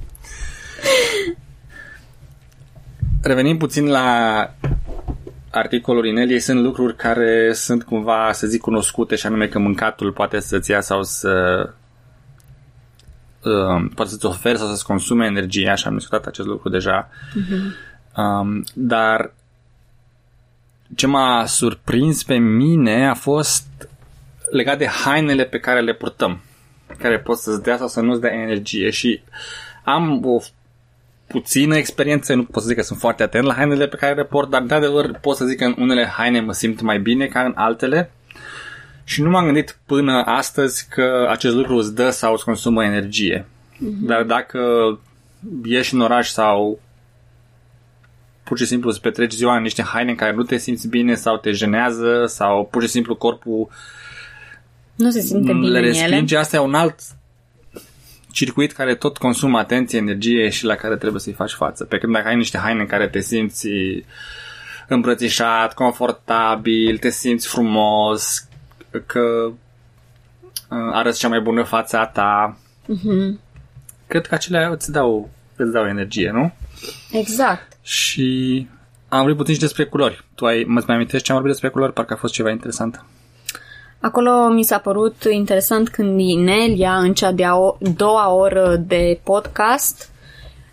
Revenim 3.22 3.56
puțin 3.56 3.86
la 3.86 4.50
articolul 5.50 6.06
Ineliei 6.06 6.40
sunt 6.40 6.60
lucruri 6.60 6.96
care 6.96 7.52
sunt 7.52 7.82
cumva, 7.82 8.32
să 8.32 8.46
zic, 8.46 8.60
cunoscute 8.60 9.14
și 9.16 9.26
anume 9.26 9.46
că 9.46 9.58
mâncatul 9.58 10.12
poate 10.12 10.40
să-ți 10.40 10.70
ia 10.70 10.80
sau 10.80 11.02
să 11.02 11.62
uh, 13.44 13.90
poate 13.94 14.10
să-ți 14.10 14.26
ofere 14.26 14.56
sau 14.56 14.66
să-ți 14.66 14.84
consume 14.84 15.26
energie, 15.26 15.68
așa 15.68 15.88
am 15.88 15.96
discutat 15.96 16.26
acest 16.26 16.48
lucru 16.48 16.68
deja. 16.68 17.08
Uh-huh. 17.08 17.88
Um, 18.16 18.64
dar 18.74 19.32
ce 20.94 21.06
m-a 21.06 21.46
surprins 21.46 22.22
pe 22.22 22.36
mine 22.36 23.08
a 23.08 23.14
fost 23.14 23.66
legat 24.50 24.78
de 24.78 24.86
hainele 24.86 25.44
pe 25.44 25.58
care 25.58 25.80
le 25.80 25.94
purtăm, 25.94 26.40
care 26.98 27.18
pot 27.18 27.38
să-ți 27.38 27.62
dea 27.62 27.76
sau 27.76 27.88
să 27.88 28.00
nu-ți 28.00 28.20
dea 28.20 28.32
energie 28.32 28.90
și 28.90 29.22
am 29.84 30.24
o 30.24 30.38
puțină 31.26 31.76
experiență, 31.76 32.34
nu 32.34 32.44
pot 32.44 32.62
să 32.62 32.68
zic 32.68 32.76
că 32.76 32.82
sunt 32.82 32.98
foarte 32.98 33.22
atent 33.22 33.44
la 33.44 33.54
hainele 33.54 33.86
pe 33.86 33.96
care 33.96 34.14
le 34.14 34.24
port, 34.24 34.50
dar 34.50 34.60
într-adevăr 34.60 35.18
pot 35.20 35.36
să 35.36 35.44
zic 35.44 35.58
că 35.58 35.64
în 35.64 35.74
unele 35.78 36.06
haine 36.06 36.40
mă 36.40 36.52
simt 36.52 36.80
mai 36.80 36.98
bine 36.98 37.26
ca 37.26 37.40
în 37.40 37.52
altele 37.56 38.10
și 39.04 39.22
nu 39.22 39.30
m-am 39.30 39.44
gândit 39.44 39.78
până 39.86 40.22
astăzi 40.24 40.88
că 40.88 41.26
acest 41.30 41.54
lucru 41.54 41.76
îți 41.76 41.94
dă 41.94 42.10
sau 42.10 42.32
îți 42.32 42.44
consumă 42.44 42.84
energie. 42.84 43.46
Mm-hmm. 43.74 44.06
Dar 44.06 44.22
dacă 44.22 44.60
ieși 45.64 45.94
în 45.94 46.00
oraș 46.00 46.28
sau 46.28 46.80
pur 48.50 48.58
și 48.58 48.66
simplu 48.66 48.88
îți 48.88 49.00
petreci 49.00 49.32
ziua 49.32 49.56
în 49.56 49.62
niște 49.62 49.82
haine 49.82 50.10
în 50.10 50.16
care 50.16 50.34
nu 50.34 50.42
te 50.42 50.56
simți 50.56 50.88
bine 50.88 51.14
sau 51.14 51.36
te 51.36 51.50
jenează 51.50 52.24
sau 52.26 52.68
pur 52.70 52.82
și 52.82 52.88
simplu 52.88 53.16
corpul 53.16 53.68
nu 54.94 55.10
se 55.10 55.20
simte 55.20 55.52
bine 55.52 55.68
le 55.68 55.80
respinge, 55.80 56.34
ele. 56.34 56.42
asta 56.42 56.56
e 56.56 56.60
un 56.60 56.74
alt 56.74 57.00
circuit 58.32 58.72
care 58.72 58.94
tot 58.94 59.18
consumă 59.18 59.58
atenție, 59.58 59.98
energie 59.98 60.48
și 60.48 60.64
la 60.64 60.74
care 60.74 60.96
trebuie 60.96 61.20
să-i 61.20 61.32
faci 61.32 61.52
față. 61.52 61.84
Pe 61.84 61.98
când 61.98 62.12
dacă 62.12 62.28
ai 62.28 62.36
niște 62.36 62.58
haine 62.58 62.80
în 62.80 62.86
care 62.86 63.08
te 63.08 63.20
simți 63.20 63.68
îmbrățișat, 64.88 65.74
confortabil, 65.74 66.98
te 66.98 67.10
simți 67.10 67.48
frumos, 67.48 68.48
că 69.06 69.20
uh, 69.50 70.90
arăți 70.92 71.18
cea 71.18 71.28
mai 71.28 71.40
bună 71.40 71.62
fața 71.62 72.06
ta, 72.06 72.58
mm-hmm. 72.82 73.40
cred 74.06 74.26
că 74.26 74.34
acelea 74.34 74.68
îți 74.68 74.92
dau, 74.92 75.30
îți 75.56 75.72
dau 75.72 75.86
energie, 75.86 76.30
nu? 76.30 76.52
Exact. 77.10 77.78
Și 77.82 78.66
am 79.08 79.18
vorbit 79.18 79.36
puțin 79.36 79.54
și 79.54 79.60
despre 79.60 79.84
culori. 79.84 80.24
Tu 80.34 80.46
ai, 80.46 80.64
mă 80.66 80.82
mai 80.86 80.96
amintești 80.96 81.26
ce 81.26 81.32
am 81.32 81.38
vorbit 81.38 81.52
despre 81.52 81.72
culori? 81.72 81.92
Parcă 81.92 82.12
a 82.12 82.16
fost 82.16 82.32
ceva 82.32 82.50
interesant. 82.50 83.04
Acolo 84.00 84.48
mi 84.48 84.62
s-a 84.62 84.78
părut 84.78 85.24
interesant 85.30 85.88
când 85.88 86.20
Inelia, 86.20 86.96
în 86.96 87.14
cea 87.14 87.32
de-a 87.32 87.54
doua 87.78 88.32
oră 88.32 88.76
de 88.76 89.20
podcast, 89.22 90.10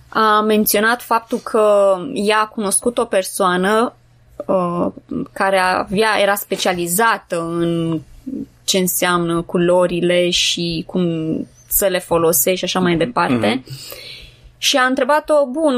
a 0.10 0.42
menționat 0.42 1.02
faptul 1.02 1.38
că 1.38 1.96
ea 2.14 2.40
a 2.40 2.48
cunoscut 2.48 2.98
o 2.98 3.06
persoană 3.06 3.94
uh, 4.46 4.88
care 5.34 5.58
avea, 5.58 6.10
era 6.22 6.36
specializată 6.36 7.42
în 7.42 8.00
ce 8.64 8.78
înseamnă 8.78 9.42
culorile 9.42 10.30
și 10.30 10.84
cum 10.88 11.06
să 11.68 11.86
le 11.86 12.00
folosești 12.00 12.58
și 12.58 12.64
așa 12.64 12.80
mai 12.80 12.96
departe. 12.96 13.62
Mm-hmm. 13.62 13.98
Și 14.58 14.78
a 14.78 14.86
întrebat-o, 14.86 15.46
bun, 15.46 15.76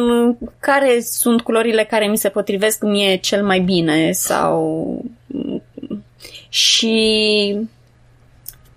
care 0.59 0.99
sunt 1.01 1.41
culorile 1.41 1.83
care 1.83 2.07
mi 2.07 2.17
se 2.17 2.29
potrivesc 2.29 2.83
mie 2.83 3.15
cel 3.15 3.45
mai 3.45 3.59
bine 3.59 4.11
sau 4.11 5.01
și 6.49 7.57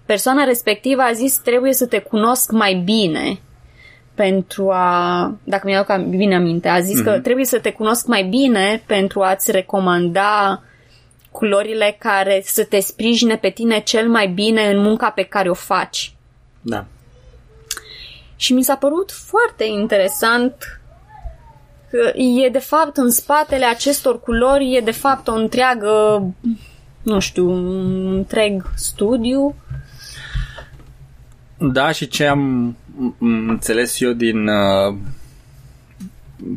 persoana 0.07 0.45
respectivă 0.45 1.03
a 1.03 1.13
zis 1.13 1.37
trebuie 1.37 1.73
să 1.73 1.87
te 1.87 1.99
cunosc 1.99 2.51
mai 2.51 2.75
bine 2.75 3.41
pentru 4.15 4.71
a, 4.71 5.37
dacă 5.45 5.63
mi-au 5.67 5.85
bine 6.09 6.35
aminte, 6.35 6.69
a 6.69 6.81
zis 6.81 7.01
mm-hmm. 7.01 7.05
că 7.05 7.11
mhm. 7.11 7.23
trebuie 7.23 7.45
să 7.45 7.59
te 7.59 7.73
cunosc 7.73 8.07
mai 8.07 8.23
bine 8.23 8.83
pentru 8.87 9.21
a-ți 9.21 9.51
recomanda 9.51 10.63
culorile 11.31 11.97
care 11.99 12.43
să 12.45 12.65
te 12.65 12.81
sprijine 12.81 13.37
pe 13.37 13.51
tine 13.51 13.81
cel 13.81 14.09
mai 14.09 14.27
bine 14.27 14.71
în 14.71 14.79
munca 14.79 15.11
pe 15.11 15.23
care 15.23 15.51
o 15.51 15.55
faci. 15.55 16.15
Da. 16.61 16.85
Și 18.43 18.53
mi 18.53 18.63
s-a 18.63 18.77
părut 18.77 19.11
foarte 19.11 19.65
interesant 19.65 20.81
că 21.91 22.19
e 22.45 22.49
de 22.49 22.59
fapt 22.59 22.97
în 22.97 23.11
spatele 23.11 23.65
acestor 23.65 24.21
culori 24.21 24.77
e 24.77 24.81
de 24.81 24.91
fapt 24.91 25.29
o 25.29 25.35
întreagă 25.35 26.23
nu 27.03 27.21
știu, 27.21 27.51
un 27.51 28.13
întreg 28.13 28.71
studiu. 28.75 29.55
Da, 31.59 31.93
și 31.93 32.09
ce 32.09 32.27
am 32.27 32.77
înțeles 33.19 34.01
eu 34.01 34.13
din 34.13 34.49
uh, 34.49 34.95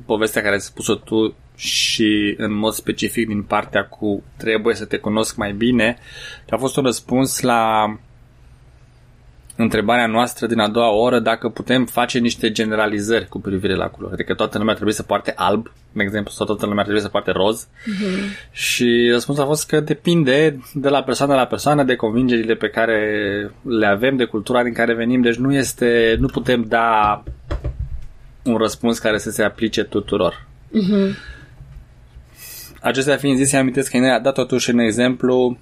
povestea 0.05 0.41
care 0.41 0.53
ai 0.53 0.61
spus-o 0.61 0.95
tu 0.95 1.35
și 1.55 2.35
în 2.37 2.53
mod 2.53 2.73
specific 2.73 3.27
din 3.27 3.43
partea 3.43 3.85
cu 3.85 4.23
trebuie 4.37 4.75
să 4.75 4.85
te 4.85 4.97
cunosc 4.97 5.35
mai 5.35 5.53
bine, 5.53 5.97
a 6.49 6.57
fost 6.57 6.77
un 6.77 6.83
răspuns 6.83 7.41
la 7.41 7.85
întrebarea 9.55 10.07
noastră 10.07 10.47
din 10.47 10.59
a 10.59 10.67
doua 10.67 10.89
oră 10.89 11.19
dacă 11.19 11.49
putem 11.49 11.85
face 11.85 12.19
niște 12.19 12.51
generalizări 12.51 13.27
cu 13.27 13.39
privire 13.39 13.75
la 13.75 13.87
culori. 13.87 14.13
Adică 14.13 14.33
toată 14.33 14.57
lumea 14.57 14.73
trebuie 14.73 14.95
să 14.95 15.03
poarte 15.03 15.33
alb, 15.35 15.71
de 15.91 16.03
exemplu, 16.03 16.31
sau 16.31 16.45
toată 16.45 16.65
lumea 16.65 16.83
trebuie 16.83 17.03
să 17.03 17.09
poarte 17.09 17.31
roz. 17.31 17.67
Uh-huh. 17.67 18.51
Și 18.51 19.09
răspunsul 19.11 19.43
a 19.43 19.47
fost 19.47 19.67
că 19.67 19.79
depinde 19.79 20.59
de 20.73 20.89
la 20.89 21.03
persoană 21.03 21.35
la 21.35 21.45
persoană, 21.45 21.83
de 21.83 21.95
convingerile 21.95 22.55
pe 22.55 22.69
care 22.69 22.99
le 23.61 23.85
avem, 23.85 24.15
de 24.15 24.25
cultura 24.25 24.63
din 24.63 24.73
care 24.73 24.93
venim. 24.93 25.21
Deci 25.21 25.35
nu 25.35 25.53
este, 25.53 26.15
nu 26.19 26.27
putem 26.27 26.63
da 26.67 27.23
un 28.43 28.57
răspuns 28.57 28.99
care 28.99 29.17
să 29.17 29.29
se 29.29 29.43
aplice 29.43 29.83
tuturor. 29.83 30.45
Uh-huh. 30.69 31.33
Acestea 32.81 33.17
fiind 33.17 33.37
zise, 33.37 33.57
amintesc 33.57 33.91
că 33.91 33.97
ne-a 33.97 34.19
dat 34.19 34.33
totuși 34.33 34.69
un 34.69 34.79
exemplu 34.79 35.57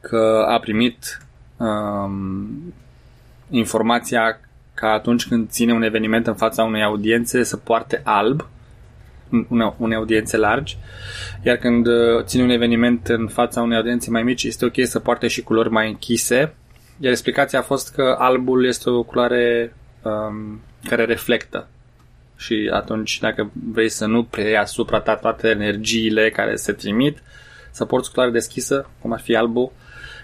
că 0.00 0.44
a 0.48 0.58
primit 0.58 1.20
um, 1.56 2.74
informația 3.50 4.40
ca 4.74 4.88
atunci 4.88 5.26
când 5.26 5.48
ține 5.48 5.72
un 5.72 5.82
eveniment 5.82 6.26
în 6.26 6.34
fața 6.34 6.64
unei 6.64 6.82
audiențe 6.82 7.42
să 7.42 7.56
poarte 7.56 8.00
alb, 8.04 8.48
une, 9.48 9.74
unei 9.76 9.96
audiențe 9.96 10.36
largi, 10.36 10.78
iar 11.42 11.56
când 11.56 11.86
uh, 11.86 12.24
ține 12.24 12.42
un 12.42 12.50
eveniment 12.50 13.08
în 13.08 13.28
fața 13.28 13.62
unei 13.62 13.76
audiențe 13.76 14.10
mai 14.10 14.22
mici, 14.22 14.44
este 14.44 14.64
ok 14.64 14.74
să 14.82 14.98
poarte 14.98 15.26
și 15.26 15.42
culori 15.42 15.70
mai 15.70 15.88
închise, 15.88 16.54
Iar 17.00 17.12
explicația 17.12 17.58
a 17.58 17.62
fost 17.62 17.94
că 17.94 18.16
albul 18.18 18.66
este 18.66 18.90
o 18.90 19.02
culoare 19.02 19.74
um, 20.02 20.60
care 20.84 21.04
reflectă. 21.04 21.68
Și 22.36 22.70
atunci, 22.72 23.18
dacă 23.18 23.50
vrei 23.72 23.88
să 23.88 24.06
nu 24.06 24.24
preiei 24.24 24.56
asupra 24.56 25.00
ta 25.00 25.14
toate 25.14 25.48
energiile 25.48 26.30
care 26.30 26.56
se 26.56 26.72
trimit, 26.72 27.22
să 27.70 27.84
porți 27.84 28.10
culoare 28.10 28.32
deschisă, 28.32 28.90
cum 29.00 29.12
ar 29.12 29.20
fi 29.20 29.36
albul, 29.36 29.72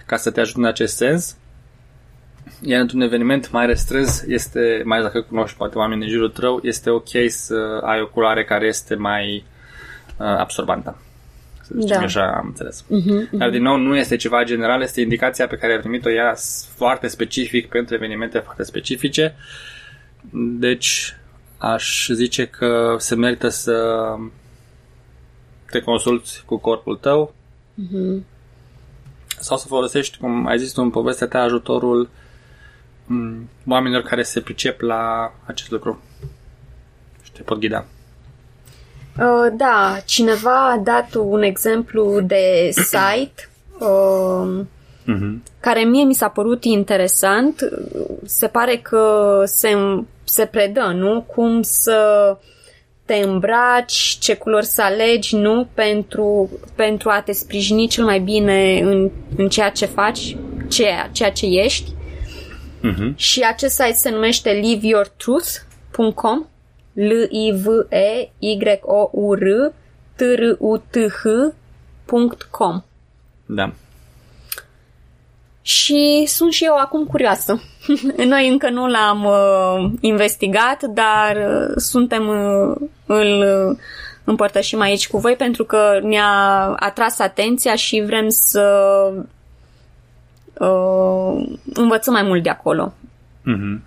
ca 0.07 0.17
să 0.17 0.31
te 0.31 0.41
ajute 0.41 0.59
în 0.59 0.65
acest 0.65 0.97
sens. 0.97 1.37
Iar 2.61 2.81
într-un 2.81 3.01
eveniment 3.01 3.51
mai 3.51 3.67
restrâns, 3.67 4.23
este, 4.23 4.83
mai 4.85 5.03
dacă 5.03 5.21
cunoști 5.21 5.57
poate 5.57 5.79
oameni 5.79 6.01
din 6.01 6.11
jurul 6.11 6.29
tău, 6.29 6.61
este 6.63 6.91
ok 6.91 7.09
să 7.29 7.81
ai 7.83 8.01
o 8.01 8.07
culoare 8.07 8.45
care 8.45 8.67
este 8.67 8.95
mai 8.95 9.45
uh, 10.19 10.27
absorbantă. 10.27 10.99
Să 11.63 11.73
zicem 11.79 11.99
Da. 11.99 12.05
așa, 12.05 12.33
am 12.37 12.47
înțeles. 12.47 12.85
Uh-huh, 12.85 13.31
Dar 13.31 13.51
din 13.51 13.63
nou 13.63 13.77
nu 13.77 13.97
este 13.97 14.17
ceva 14.17 14.45
general, 14.45 14.83
este 14.83 15.01
indicația 15.01 15.47
pe 15.47 15.57
care 15.57 15.73
ai 15.73 15.79
primit-o 15.79 16.11
ea 16.11 16.35
foarte 16.75 17.07
specific 17.07 17.69
pentru 17.69 17.95
evenimente 17.95 18.39
foarte 18.39 18.63
specifice. 18.63 19.35
Deci 20.59 21.17
aș 21.59 22.09
zice 22.13 22.47
că 22.47 22.97
se 22.99 23.15
merită 23.15 23.49
să 23.49 24.07
te 25.71 25.81
consulți 25.81 26.43
cu 26.47 26.57
corpul 26.57 26.97
tău 26.97 27.35
uh-huh. 27.83 28.23
sau 29.41 29.57
să 29.57 29.67
folosești, 29.67 30.19
cum 30.19 30.47
ai 30.47 30.59
zis 30.59 30.73
tu 30.73 30.83
în 30.83 30.91
povestea 30.91 31.27
ta, 31.27 31.41
ajutorul 31.41 32.01
m, 32.01 32.09
oamenilor 33.69 34.03
care 34.03 34.23
se 34.23 34.41
pricep 34.41 34.81
la 34.81 35.33
acest 35.47 35.71
lucru 35.71 36.03
și 37.23 37.33
te 37.33 37.43
pot 37.43 37.59
ghida. 37.59 37.85
Uh, 39.19 39.53
da, 39.53 39.97
cineva 40.05 40.71
a 40.71 40.77
dat 40.77 41.15
un 41.15 41.43
exemplu 41.43 42.21
de 42.21 42.69
site 42.73 43.49
uh, 43.79 44.61
Mhm. 45.07 45.43
care 45.61 45.81
mie 45.85 46.05
mi 46.05 46.15
s-a 46.15 46.29
părut 46.29 46.65
interesant. 46.65 47.69
Se 48.25 48.47
pare 48.47 48.77
că 48.77 49.43
se, 49.47 49.69
se 50.25 50.47
predă, 50.47 50.93
nu? 50.95 51.21
Cum 51.23 51.63
să 51.63 52.37
te 53.05 53.15
îmbraci, 53.15 54.17
ce 54.21 54.37
culori 54.37 54.67
să 54.67 54.83
alegi, 54.83 55.37
nu? 55.37 55.69
Pentru, 55.75 56.51
pentru 56.75 57.09
a 57.11 57.21
te 57.21 57.33
sprijini 57.33 57.89
cel 57.89 58.05
mai 58.05 58.19
bine 58.19 58.81
în, 58.81 59.11
în 59.37 59.49
ceea 59.49 59.71
ce 59.71 59.87
faci, 59.87 60.37
ceea, 60.69 61.09
ceea 61.13 61.31
ce 61.33 61.47
ești. 61.47 61.93
Mhm. 62.85 63.17
Și 63.17 63.41
acest 63.41 63.75
site 63.75 63.93
se 63.93 64.11
numește 64.11 64.51
liveyourtruth.com 64.51 66.47
l 66.93 67.11
i 67.31 67.53
v 67.53 67.67
e 67.89 68.31
y 68.39 68.59
o 68.81 69.09
u 69.13 69.35
r 69.35 69.73
t 70.17 70.21
r 70.21 70.57
u 70.59 70.77
t 70.77 70.97
h.com 72.07 72.83
Da. 73.47 73.73
Și 75.63 76.25
sunt 76.27 76.53
și 76.53 76.65
eu 76.65 76.77
acum 76.77 77.05
curioasă. 77.05 77.63
Noi 78.33 78.49
încă 78.49 78.71
nu 78.71 78.87
l-am 78.87 79.25
uh, 79.25 79.93
investigat, 80.01 80.83
dar 80.83 81.37
uh, 81.37 81.73
suntem 81.77 82.29
uh, 82.29 82.77
îl 83.07 83.45
uh, 83.71 83.77
împărtășim 84.25 84.81
aici 84.81 85.09
cu 85.09 85.19
voi 85.19 85.37
pentru 85.37 85.65
că 85.65 86.01
ne-a 86.03 86.75
atras 86.77 87.19
atenția 87.19 87.75
și 87.75 88.03
vrem 88.07 88.29
să 88.29 89.13
uh, 90.59 91.49
învățăm 91.75 92.13
mai 92.13 92.23
mult 92.23 92.43
de 92.43 92.51
acolo. 92.51 92.93
Mhm. 93.43 93.83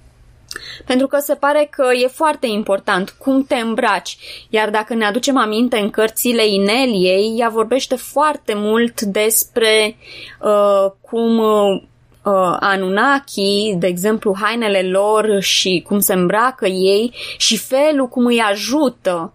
Pentru 0.86 1.08
că 1.08 1.18
se 1.20 1.36
pare 1.36 1.68
că 1.72 1.88
e 2.04 2.08
foarte 2.08 2.48
important 2.48 3.10
cum 3.10 3.44
te 3.44 3.56
îmbraci. 3.56 4.18
Iar 4.50 4.70
dacă 4.70 4.94
ne 4.94 5.06
aducem 5.06 5.38
aminte 5.38 5.78
în 5.78 5.90
cărțile 5.90 6.48
Ineliei, 6.48 7.36
ea 7.40 7.50
vorbește 7.50 7.96
foarte 7.96 8.54
mult 8.56 9.02
despre 9.02 9.98
uh, 10.42 10.92
cum 11.02 11.38
uh, 11.38 12.58
Anunnaki, 12.60 13.76
de 13.78 13.88
exemplu, 13.88 14.36
hainele 14.42 14.82
lor 14.82 15.40
și 15.40 15.84
cum 15.88 16.00
se 16.00 16.14
îmbracă 16.14 16.66
ei 16.68 17.14
și 17.38 17.58
felul 17.58 18.08
cum 18.08 18.26
îi 18.26 18.40
ajută. 18.40 19.34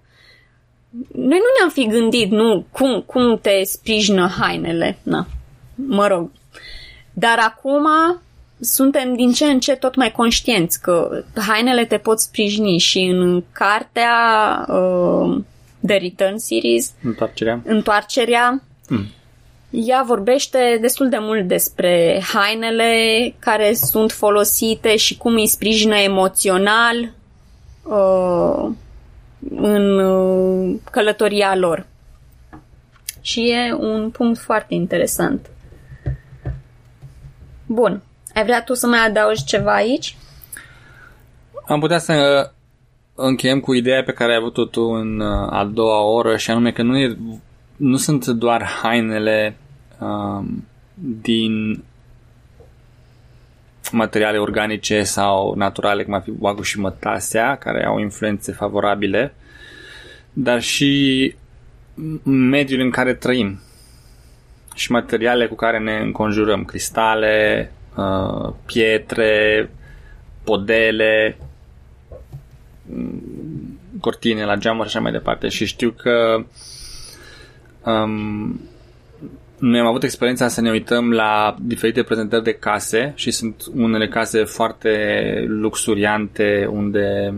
Noi 1.13 1.39
nu 1.39 1.53
ne-am 1.59 1.71
fi 1.73 1.87
gândit, 1.87 2.31
nu, 2.31 2.67
cum, 2.71 3.01
cum 3.07 3.39
te 3.39 3.63
sprijină 3.65 4.27
hainele. 4.41 4.99
Na, 5.03 5.27
mă 5.75 6.07
rog. 6.07 6.31
Dar 7.13 7.39
acum 7.39 7.87
suntem 8.61 9.15
din 9.15 9.33
ce 9.33 9.45
în 9.45 9.61
ce 9.61 9.75
tot 9.75 9.95
mai 9.95 10.13
conștienți 10.13 10.81
că 10.81 11.23
hainele 11.47 11.85
te 11.85 11.97
pot 11.99 12.21
sprijini 12.21 12.79
și 12.79 12.99
în 12.99 13.43
cartea 13.53 14.15
uh, 14.69 15.41
The 15.87 15.97
Return 15.97 16.37
Series, 16.37 16.93
Întoarcerea. 17.03 17.61
Întoarcerea, 17.65 18.63
Mm. 18.89 19.07
ea 19.71 20.03
vorbește 20.07 20.79
destul 20.81 21.09
de 21.09 21.17
mult 21.21 21.49
despre 21.49 22.23
hainele 22.33 22.95
care 23.39 23.75
sunt 23.75 24.11
folosite 24.11 24.97
și 24.97 25.17
cum 25.17 25.35
îi 25.35 25.47
sprijină 25.49 25.95
emoțional 25.97 27.13
uh, 27.83 28.71
în 29.57 29.99
uh, 29.99 30.79
călătoria 30.91 31.57
lor. 31.57 31.87
Și 33.21 33.51
e 33.51 33.75
un 33.75 34.11
punct 34.11 34.41
foarte 34.41 34.75
interesant. 34.75 35.51
Bun. 37.73 38.03
Ai 38.35 38.45
vrea 38.45 38.63
tu 38.63 38.75
să 38.75 38.87
mai 38.87 39.07
adaugi 39.07 39.45
ceva 39.45 39.75
aici? 39.75 40.17
Am 41.67 41.81
putea 41.81 41.99
să 41.99 42.51
încheiem 43.15 43.61
cu 43.61 43.75
ideea 43.75 44.03
pe 44.03 44.13
care 44.13 44.31
ai 44.31 44.39
avut-o 44.39 44.65
tu 44.65 44.83
în 44.83 45.21
uh, 45.21 45.53
a 45.53 45.65
doua 45.65 46.01
oră 46.01 46.37
și 46.37 46.51
anume 46.51 46.73
că 46.73 46.83
nu, 46.83 46.99
e, 46.99 47.17
nu 47.77 47.97
sunt 47.97 48.27
doar 48.27 48.63
hainele 48.63 49.57
um, 49.99 50.67
din 51.23 51.85
materiale 53.93 54.39
organice 54.39 55.03
sau 55.03 55.55
naturale, 55.55 56.05
cum 56.05 56.15
ar 56.15 56.23
fi 56.23 56.33
wagyu 56.39 56.63
și 56.63 56.79
mătasea, 56.79 57.57
care 57.57 57.87
au 57.87 57.99
influențe 57.99 58.53
favorabile, 58.53 59.35
dar 60.33 60.63
și 60.63 61.35
mediul 62.25 62.81
în 62.81 62.91
care 62.91 63.15
trăim 63.15 63.61
și 64.75 64.93
materiale 64.93 65.47
cu 65.47 65.55
care 65.55 65.79
ne 65.79 65.97
înconjurăm, 65.97 66.65
cristale, 66.65 67.73
uh, 67.97 68.53
pietre, 68.67 69.71
podele, 70.45 71.37
cortine 74.01 74.45
la 74.45 74.57
geamuri 74.57 74.89
și 74.89 74.95
așa 74.97 75.05
mai 75.05 75.13
departe. 75.13 75.49
Și 75.49 75.67
știu 75.67 75.91
că 75.91 76.45
um, 77.85 78.61
noi 79.59 79.81
am 79.81 79.87
avut 79.87 80.03
experiența 80.03 80.49
să 80.49 80.61
ne 80.61 80.71
uităm 80.71 81.13
la 81.13 81.57
diferite 81.61 82.03
prezentări 82.03 82.43
de 82.43 82.55
case 82.55 83.13
și 83.15 83.31
sunt 83.31 83.63
unele 83.75 84.09
case 84.09 84.45
foarte 84.45 84.95
luxuriante 85.49 86.69
unde 86.71 87.35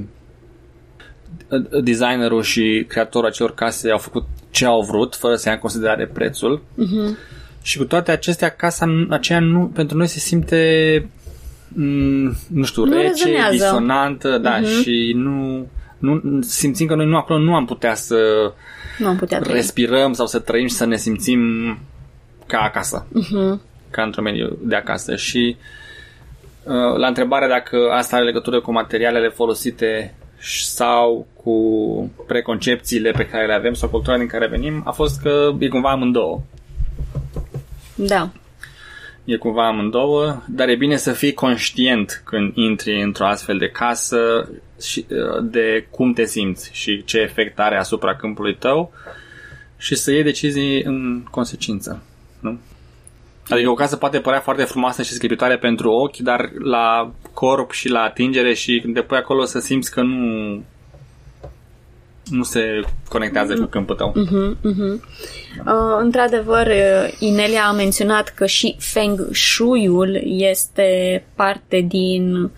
designerul 1.83 2.43
și 2.43 2.85
creatorul 2.89 3.29
acelor 3.29 3.55
case 3.55 3.91
au 3.91 3.99
făcut 3.99 4.25
ce 4.51 4.65
au 4.67 4.83
vrut 4.83 5.15
fără 5.15 5.35
să 5.37 5.49
ia 5.49 5.55
în 5.55 5.61
considerare 5.61 6.07
prețul. 6.07 6.63
Uh-huh. 6.79 7.17
Și 7.63 7.79
cu 7.79 7.85
toate 7.85 8.11
acestea, 8.11 8.49
casa 8.49 9.07
aceea 9.11 9.41
nu, 9.41 9.71
pentru 9.75 9.97
noi 9.97 10.07
se 10.07 10.19
simte 10.19 11.09
m, 11.69 12.37
nu 12.49 12.65
știu, 12.65 12.85
Nu 12.85 12.93
rece, 12.93 13.09
rezonează. 13.25 13.51
disonantă, 13.53 14.39
da, 14.39 14.57
Mhm. 14.59 14.81
și 14.83 15.13
nu, 15.17 15.67
nu 15.99 16.41
simțim 16.43 16.87
că 16.87 16.95
noi 16.95 17.07
nu 17.07 17.17
acolo 17.17 17.39
nu 17.39 17.55
am 17.55 17.65
putea 17.65 17.95
să 17.95 18.17
Nu 18.99 19.07
am 19.09 19.17
putea 19.17 19.41
trăi. 19.41 19.55
respirăm 19.55 20.13
sau 20.13 20.27
să 20.27 20.39
trăim 20.39 20.67
și 20.67 20.75
să 20.75 20.85
ne 20.87 20.97
simțim 20.97 21.41
ca 22.47 22.59
acasă, 22.59 23.07
Uh-huh. 23.09 23.61
ca 23.91 24.03
într-un 24.03 24.25
mediu 24.25 24.59
de 24.63 24.75
acasă. 24.75 25.17
Și 25.17 25.57
uh, 26.63 26.97
la 26.97 27.07
întrebarea 27.07 27.49
dacă 27.49 27.77
asta 27.93 28.17
are 28.17 28.25
legătură 28.25 28.61
cu 28.61 28.73
materialele 28.73 29.29
folosite 29.29 30.15
sau 30.45 31.27
cu 31.43 31.55
preconcepțiile 32.27 33.11
pe 33.11 33.27
care 33.27 33.47
le 33.47 33.55
avem 33.55 33.75
sau 33.75 33.89
cultura 33.89 34.19
din 34.19 34.27
care 34.27 34.47
venim, 34.47 34.83
a 34.85 34.91
fost 34.91 35.21
că 35.21 35.55
e 35.59 35.69
cumva 35.69 35.91
amândouă. 35.91 36.41
Da. 37.95 38.31
E 39.25 39.37
cumva 39.37 39.67
amândouă, 39.67 40.43
dar 40.49 40.69
e 40.69 40.75
bine 40.75 40.97
să 40.97 41.13
fii 41.13 41.33
conștient 41.33 42.23
când 42.25 42.57
intri 42.57 43.03
într-o 43.03 43.27
astfel 43.27 43.59
de 43.59 43.69
casă 43.69 44.49
și, 44.81 45.07
uh, 45.11 45.45
de 45.51 45.87
cum 45.91 46.13
te 46.13 46.25
simți 46.25 46.71
și 46.73 47.05
ce 47.05 47.19
efect 47.19 47.59
are 47.59 47.79
asupra 47.79 48.17
câmpului 48.17 48.57
tău 48.57 48.93
și 49.77 49.95
să 49.95 50.11
iei 50.11 50.23
decizii 50.23 50.83
în 50.83 51.23
consecință. 51.31 52.03
Nu? 52.41 52.59
Adică 53.49 53.71
o 53.71 53.75
casă 53.75 53.97
poate 53.97 54.21
părea 54.21 54.41
foarte 54.41 54.65
frumoasă 54.65 55.03
și 55.03 55.13
scripitoare 55.13 55.59
pentru 55.59 55.91
ochi, 55.91 56.17
dar 56.17 56.51
la 56.59 57.11
corp 57.33 57.71
și 57.71 57.89
la 57.89 58.01
atingere 58.01 58.55
și 58.55 58.81
când 58.83 58.95
te 58.95 59.03
pui 59.03 59.17
acolo 59.17 59.45
să 59.45 59.59
simți 59.59 59.91
că 59.91 60.03
nu 60.03 60.63
nu 62.31 62.43
se 62.43 62.81
conectează 63.09 63.55
cu 63.55 63.65
câmpul 63.65 63.95
tău. 63.95 64.13
Uh-huh, 64.13 64.57
uh-huh. 64.59 65.01
Uh, 65.67 65.99
într-adevăr, 66.01 66.67
uh, 66.67 67.15
Inelia 67.19 67.65
a 67.65 67.73
menționat 67.73 68.29
că 68.29 68.47
și 68.47 68.77
Feng 68.79 69.29
Shui-ul 69.33 70.21
este 70.25 71.25
parte 71.35 71.81
din 71.81 72.51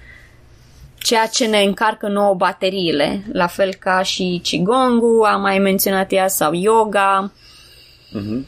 ceea 0.94 1.26
ce 1.26 1.46
ne 1.46 1.58
încarcă 1.58 2.08
nouă 2.08 2.34
bateriile, 2.34 3.24
la 3.32 3.46
fel 3.46 3.74
ca 3.74 4.02
și 4.02 4.40
Qigong-ul, 4.42 5.24
a 5.24 5.36
mai 5.36 5.58
menționat 5.58 6.12
ea, 6.12 6.28
sau 6.28 6.54
yoga. 6.54 7.32
Mhm. 8.12 8.46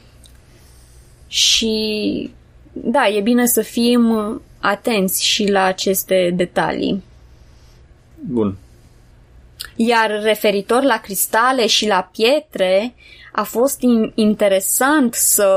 Și 1.28 2.30
da, 2.72 3.08
e 3.08 3.20
bine 3.20 3.46
să 3.46 3.62
fim 3.62 4.40
atenți 4.60 5.24
și 5.24 5.50
la 5.50 5.62
aceste 5.62 6.32
detalii. 6.36 7.02
Bun. 8.20 8.56
Iar 9.76 10.20
referitor 10.22 10.82
la 10.82 11.00
cristale 11.00 11.66
și 11.66 11.86
la 11.86 12.10
pietre, 12.12 12.94
a 13.32 13.42
fost 13.42 13.80
in- 13.80 14.14
interesant 14.14 15.14
să 15.14 15.48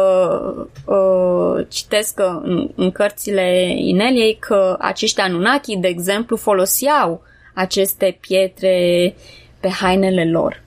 uh, 0.86 1.66
citesc 1.70 2.14
că 2.14 2.40
în, 2.44 2.70
în 2.76 2.92
cărțile 2.92 3.74
Ineliei 3.78 4.38
că 4.40 4.76
acești 4.80 5.20
Anunnaki, 5.20 5.78
de 5.78 5.88
exemplu, 5.88 6.36
foloseau 6.36 7.22
aceste 7.54 8.18
pietre 8.20 9.16
pe 9.60 9.70
hainele 9.70 10.30
lor. 10.30 10.64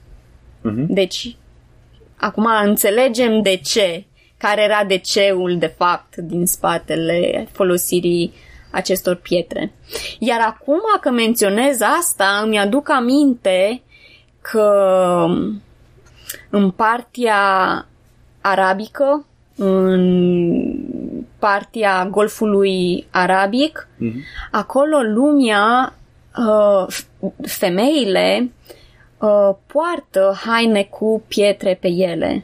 Mhm. 0.61 0.85
Deci, 0.93 1.35
acum 2.15 2.47
înțelegem 2.63 3.41
de 3.41 3.55
ce, 3.63 4.03
care 4.37 4.61
era 4.63 4.83
de 4.87 4.97
ceul, 4.97 5.57
de 5.57 5.73
fapt, 5.77 6.15
din 6.15 6.45
spatele 6.45 7.47
folosirii 7.51 8.33
acestor 8.71 9.15
pietre. 9.15 9.71
Iar 10.19 10.39
acum 10.41 10.81
că 11.01 11.09
menționez 11.11 11.81
asta, 11.99 12.41
îmi 12.43 12.59
aduc 12.59 12.89
aminte 12.89 13.81
că 14.41 14.71
în 16.49 16.71
partea 16.71 17.37
arabică, 18.41 19.25
în 19.55 20.75
partea 21.39 22.05
Golfului 22.11 23.07
Arabic, 23.11 23.87
Mhm. 23.97 24.19
acolo 24.51 24.97
lumea, 25.01 25.93
uh, 26.37 26.87
femeile 27.47 28.51
uh, 29.19 29.49
poartă 29.67 30.37
haine 30.45 30.83
cu 30.83 31.23
pietre 31.27 31.77
pe 31.81 31.87
ele. 31.87 32.43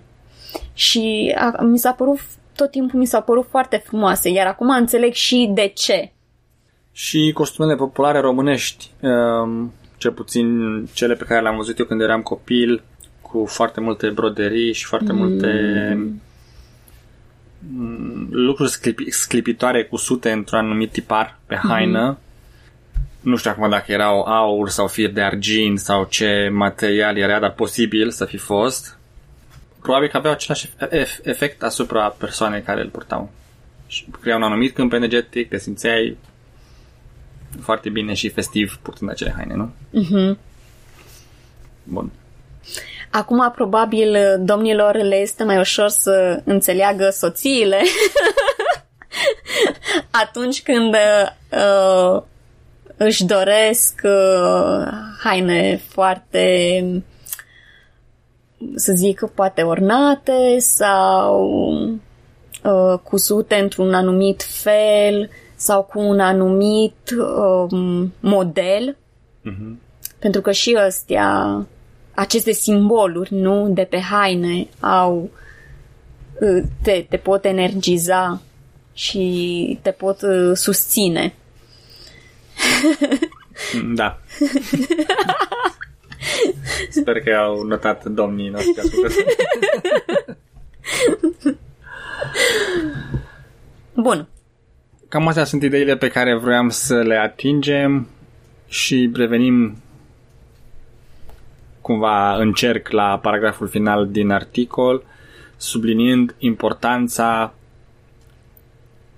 Și 0.73 1.35
a, 1.37 1.63
mi 1.63 1.77
s-a 1.77 1.91
părut, 1.91 2.19
tot 2.55 2.71
timpul 2.71 2.99
mi 2.99 3.05
s-a 3.05 3.19
părut 3.19 3.47
foarte 3.49 3.83
frumoase, 3.85 4.29
iar 4.29 4.47
acum 4.47 4.69
înțeleg 4.69 5.13
și 5.13 5.49
de 5.53 5.71
ce. 5.75 6.11
Și 6.91 7.31
costumele 7.33 7.75
populare 7.75 8.19
românești, 8.19 8.89
um, 8.99 9.73
cel 9.97 10.11
puțin 10.11 10.45
cele 10.93 11.13
pe 11.13 11.23
care 11.23 11.41
le-am 11.41 11.55
văzut 11.55 11.79
eu 11.79 11.85
când 11.85 12.01
eram 12.01 12.21
copil, 12.21 12.83
cu 13.21 13.45
foarte 13.45 13.79
multe 13.79 14.09
broderii 14.09 14.73
și 14.73 14.85
foarte 14.85 15.13
multe 15.13 15.49
mm, 17.73 18.27
lucruri 18.31 18.69
sclipi, 18.69 19.11
sclipitoare 19.11 19.83
cusute 19.83 20.31
într-un 20.31 20.59
anumit 20.59 20.91
tipar 20.91 21.39
pe 21.45 21.55
haină. 21.55 22.17
Nu 23.21 23.35
știu 23.35 23.51
acum 23.51 23.69
dacă 23.69 23.91
erau 23.91 24.21
aur 24.21 24.69
sau 24.69 24.87
fir 24.87 25.09
de 25.09 25.21
argint 25.21 25.79
sau 25.79 26.05
ce 26.09 26.49
material 26.51 27.17
era, 27.17 27.39
dar 27.39 27.51
posibil 27.51 28.09
să 28.09 28.25
fi 28.25 28.37
fost. 28.37 28.99
Probabil 29.81 30.09
că 30.09 30.17
aveau 30.17 30.33
același 30.33 30.67
ef- 30.67 31.19
efect 31.23 31.63
asupra 31.63 32.15
persoanei 32.17 32.61
care 32.61 32.81
îl 32.81 32.89
purtau. 32.89 33.29
Și 33.87 34.05
crea 34.21 34.35
un 34.35 34.43
anumit 34.43 34.73
câmp 34.73 34.93
energetic, 34.93 35.49
te 35.49 35.57
simțeai 35.57 36.17
foarte 37.61 37.89
bine 37.89 38.13
și 38.13 38.29
festiv 38.29 38.79
purtând 38.81 39.09
acele 39.09 39.33
haine, 39.35 39.55
nu? 39.55 39.71
Mhm. 39.89 40.37
Bun. 41.83 42.11
Acum, 43.09 43.51
probabil, 43.55 44.17
domnilor 44.39 44.95
le 44.95 45.15
este 45.15 45.43
mai 45.43 45.59
ușor 45.59 45.87
să 45.87 46.41
înțeleagă 46.43 47.09
soțiile 47.09 47.81
atunci 50.23 50.61
când 50.61 50.93
uh, 50.93 52.21
își 52.97 53.25
doresc 53.25 54.01
uh, 54.03 54.87
haine 55.23 55.81
foarte, 55.87 56.83
să 58.75 58.93
zic, 58.93 59.23
poate 59.35 59.61
ornate 59.61 60.57
sau 60.59 61.49
uh, 62.63 62.99
cusute 63.03 63.55
într-un 63.55 63.93
anumit 63.93 64.43
fel 64.43 65.29
sau 65.55 65.83
cu 65.83 65.99
un 65.99 66.19
anumit 66.19 67.15
uh, 67.17 68.07
model. 68.19 68.97
Mhm. 69.41 69.79
Pentru 70.19 70.41
că 70.41 70.51
și 70.51 70.77
ăstea, 70.87 71.65
aceste 72.13 72.51
simboluri, 72.51 73.33
nu, 73.33 73.69
de 73.69 73.83
pe 73.83 73.99
haine, 73.99 74.67
au, 74.79 75.29
uh, 76.39 76.63
te, 76.81 77.05
te 77.09 77.17
pot 77.17 77.45
energiza 77.45 78.41
și 78.93 79.79
te 79.81 79.91
pot 79.91 80.21
uh, 80.21 80.51
susține. 80.53 81.33
Da. 83.95 84.19
Sper 86.89 87.21
că 87.21 87.35
au 87.35 87.63
notat 87.63 88.05
domnii 88.05 88.49
noștri 88.49 88.79
ascultători. 88.79 89.35
Bun. 93.93 94.27
Cam 95.07 95.27
astea 95.27 95.43
sunt 95.43 95.63
ideile 95.63 95.97
pe 95.97 96.07
care 96.07 96.37
vroiam 96.37 96.69
să 96.69 97.01
le 97.01 97.15
atingem 97.15 98.07
și 98.67 99.11
revenim 99.13 99.77
cumva 101.81 102.35
încerc 102.35 102.89
la 102.89 103.19
paragraful 103.19 103.67
final 103.67 104.07
din 104.07 104.29
articol, 104.29 105.03
subliniind 105.57 106.35
importanța 106.37 107.53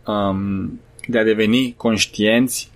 um, 0.06 0.80
de 1.08 1.20
a 1.20 1.24
deveni 1.24 1.74
conștienți 1.78 2.72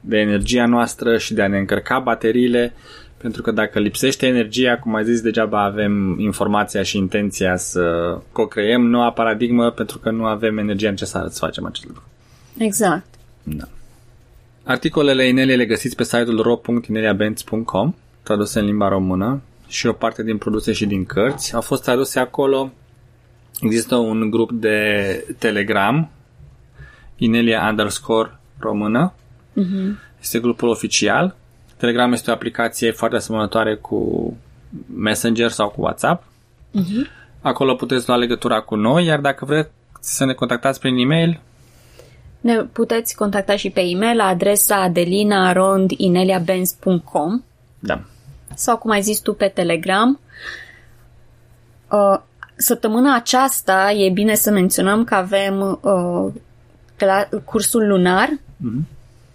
de 0.00 0.18
energia 0.18 0.66
noastră 0.66 1.18
și 1.18 1.34
de 1.34 1.42
a 1.42 1.48
ne 1.48 1.58
încărca 1.58 1.98
bateriile, 1.98 2.74
pentru 3.22 3.42
că 3.42 3.50
dacă 3.50 3.78
lipsește 3.78 4.26
energia, 4.26 4.78
cum 4.78 4.94
ai 4.94 5.04
zis, 5.04 5.20
degeaba 5.20 5.62
avem 5.62 6.18
informația 6.18 6.82
și 6.82 6.96
intenția 6.96 7.56
să 7.56 8.18
co-creăm 8.32 8.86
noua 8.86 9.12
paradigmă, 9.12 9.70
pentru 9.70 9.98
că 9.98 10.10
nu 10.10 10.24
avem 10.24 10.58
energia 10.58 10.90
necesară 10.90 11.28
să 11.28 11.38
facem 11.38 11.66
acest 11.66 11.86
lucru. 11.86 12.02
Exact. 12.58 13.06
Da. 13.42 13.64
Articolele 14.64 15.28
Inelie 15.28 15.56
le 15.56 15.66
găsiți 15.66 15.96
pe 15.96 16.04
site-ul 16.04 16.40
ro.ineliabenz.com, 16.40 17.94
traduse 18.22 18.58
în 18.58 18.64
limba 18.64 18.88
română 18.88 19.42
și 19.66 19.86
o 19.86 19.92
parte 19.92 20.22
din 20.22 20.38
produse 20.38 20.72
și 20.72 20.86
din 20.86 21.04
cărți. 21.04 21.54
Au 21.54 21.60
fost 21.60 21.82
traduse 21.82 22.18
acolo. 22.18 22.72
Există 23.60 23.96
un 23.96 24.30
grup 24.30 24.50
de 24.52 25.34
Telegram, 25.38 26.10
Inelia 27.16 27.66
underscore 27.70 28.38
română. 28.58 29.14
Mhm. 29.52 29.98
Este 30.20 30.38
grupul 30.38 30.68
oficial. 30.68 31.36
Telegram 31.82 32.12
este 32.12 32.30
o 32.30 32.32
aplicație 32.32 32.90
foarte 32.90 33.16
asemănătoare 33.16 33.76
cu 33.76 34.32
Messenger 34.96 35.50
sau 35.50 35.68
cu 35.68 35.80
WhatsApp. 35.80 36.24
Mhm. 36.70 37.08
Acolo 37.40 37.74
puteți 37.74 38.08
lua 38.08 38.16
legătura 38.16 38.60
cu 38.60 38.74
noi, 38.74 39.04
iar 39.04 39.20
dacă 39.20 39.44
vreți 39.44 39.70
să 40.00 40.24
ne 40.24 40.32
contactați 40.32 40.80
prin 40.80 40.96
e-mail, 40.96 41.40
Ne 42.40 42.56
puteți 42.56 43.16
contacta 43.16 43.56
și 43.56 43.70
pe 43.70 43.80
e-mail 43.80 44.16
la 44.16 44.24
adresa 44.24 44.76
adelina.rondineliabenz.com 44.82 47.42
da, 47.78 48.00
sau, 48.54 48.76
cum 48.76 48.90
ai 48.90 49.02
zis 49.02 49.18
tu, 49.18 49.32
pe 49.34 49.46
Telegram. 49.46 50.20
Uh, 51.90 52.18
Săptămâna 52.56 53.14
aceasta 53.14 53.92
e 53.92 54.10
bine 54.10 54.34
să 54.34 54.50
menționăm 54.50 55.04
că 55.04 55.14
avem 55.14 55.78
uh, 55.82 56.32
cla- 56.96 57.28
cursul 57.44 57.86
lunar 57.86 58.28
Mhm. 58.56 58.86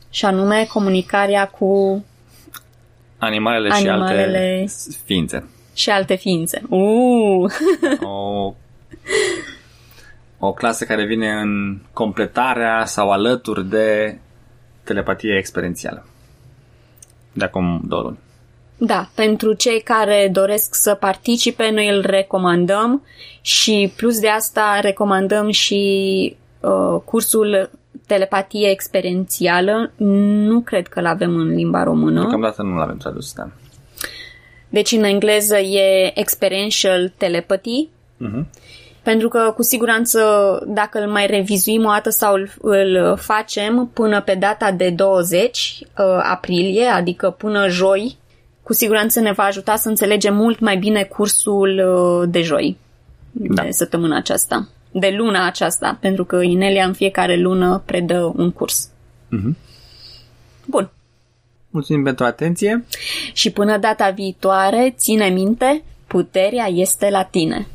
și 0.10 0.26
anume 0.26 0.68
comunicarea 0.74 1.48
cu 1.48 2.04
animalele, 3.18 3.70
și 3.70 3.88
Animalele. 3.88 4.60
alte 4.60 4.98
ființe. 5.06 5.50
și 5.74 5.90
alte 5.90 6.16
ființe. 6.16 6.62
Uh! 6.70 7.52
o, 8.04 8.54
o 10.40 10.54
clasă 10.54 10.86
care 10.86 11.06
vine 11.06 11.32
în 11.32 11.80
completarea 11.94 12.86
sau 12.86 13.12
alături 13.12 13.66
de 13.66 14.18
telepatie 14.84 15.38
experiențială. 15.38 16.06
De 17.34 17.44
acum 17.44 17.82
două 17.88 18.02
luni. 18.02 18.18
Da, 18.78 19.10
pentru 19.16 19.54
cei 19.54 19.82
care 19.82 20.30
doresc 20.32 20.76
să 20.76 20.94
participe, 20.94 21.70
noi 21.70 21.88
îl 21.90 22.02
recomandăm 22.06 23.04
și 23.42 23.94
plus 23.96 24.20
de 24.20 24.28
asta 24.28 24.80
recomandăm 24.82 25.50
și 25.50 26.36
uh, 26.60 27.02
cursul 27.06 27.70
telepatie 28.08 28.70
experiențială. 28.70 29.92
Nu 29.96 30.60
cred 30.62 30.88
că 30.88 31.02
l-avem 31.02 31.36
în 31.36 31.48
limba 31.48 31.84
română. 31.84 32.20
Deocamdată 32.20 32.62
nu 32.62 32.76
l-avem 32.76 32.98
tradus, 32.98 33.34
da. 33.34 33.50
Deci 34.70 34.92
în 34.92 35.04
engleză 35.04 35.58
e 35.58 36.20
Experiential 36.20 37.14
Telepathy. 37.18 37.88
Mhm. 38.18 38.48
Pentru 39.04 39.28
că 39.28 39.54
cu 39.56 39.64
siguranță 39.64 40.20
dacă 40.68 41.00
îl 41.00 41.08
mai 41.10 41.28
revizuim 41.28 41.86
o 41.86 41.90
dată 41.90 42.10
sau 42.10 42.34
îl, 42.34 42.50
îl 42.62 43.18
facem 43.18 43.90
până 43.94 44.22
pe 44.22 44.36
data 44.36 44.72
de 44.72 44.90
20 44.90 45.80
uh, 45.82 46.06
aprilie, 46.24 46.86
adică 46.86 47.30
până 47.30 47.68
joi, 47.68 48.18
cu 48.64 48.74
siguranță 48.74 49.20
ne 49.20 49.32
va 49.32 49.44
ajuta 49.44 49.76
să 49.76 49.90
înțelegem 49.90 50.36
mult 50.36 50.60
mai 50.60 50.78
bine 50.78 51.04
cursul 51.04 51.82
uh, 52.22 52.30
de 52.32 52.42
joi, 52.42 52.78
Da. 53.32 53.64
de 53.64 53.72
săptămâna 53.72 54.18
aceasta, 54.18 54.68
de 54.92 55.14
luna 55.18 55.46
aceasta, 55.46 55.98
pentru 56.02 56.26
că 56.26 56.42
Inelia 56.42 56.86
în 56.86 56.94
fiecare 56.94 57.36
lună 57.36 57.82
predă 57.86 58.34
un 58.36 58.52
curs. 58.52 58.90
Mhm. 59.30 59.58
Bun. 60.66 60.90
Mulțumim 61.70 62.04
pentru 62.04 62.26
atenție. 62.26 62.86
Și 63.34 63.52
până 63.52 63.78
data 63.78 64.10
viitoare, 64.10 64.94
ține 64.98 65.26
minte, 65.28 65.84
puterea 66.08 66.68
este 66.68 67.10
la 67.10 67.24
tine. 67.24 67.68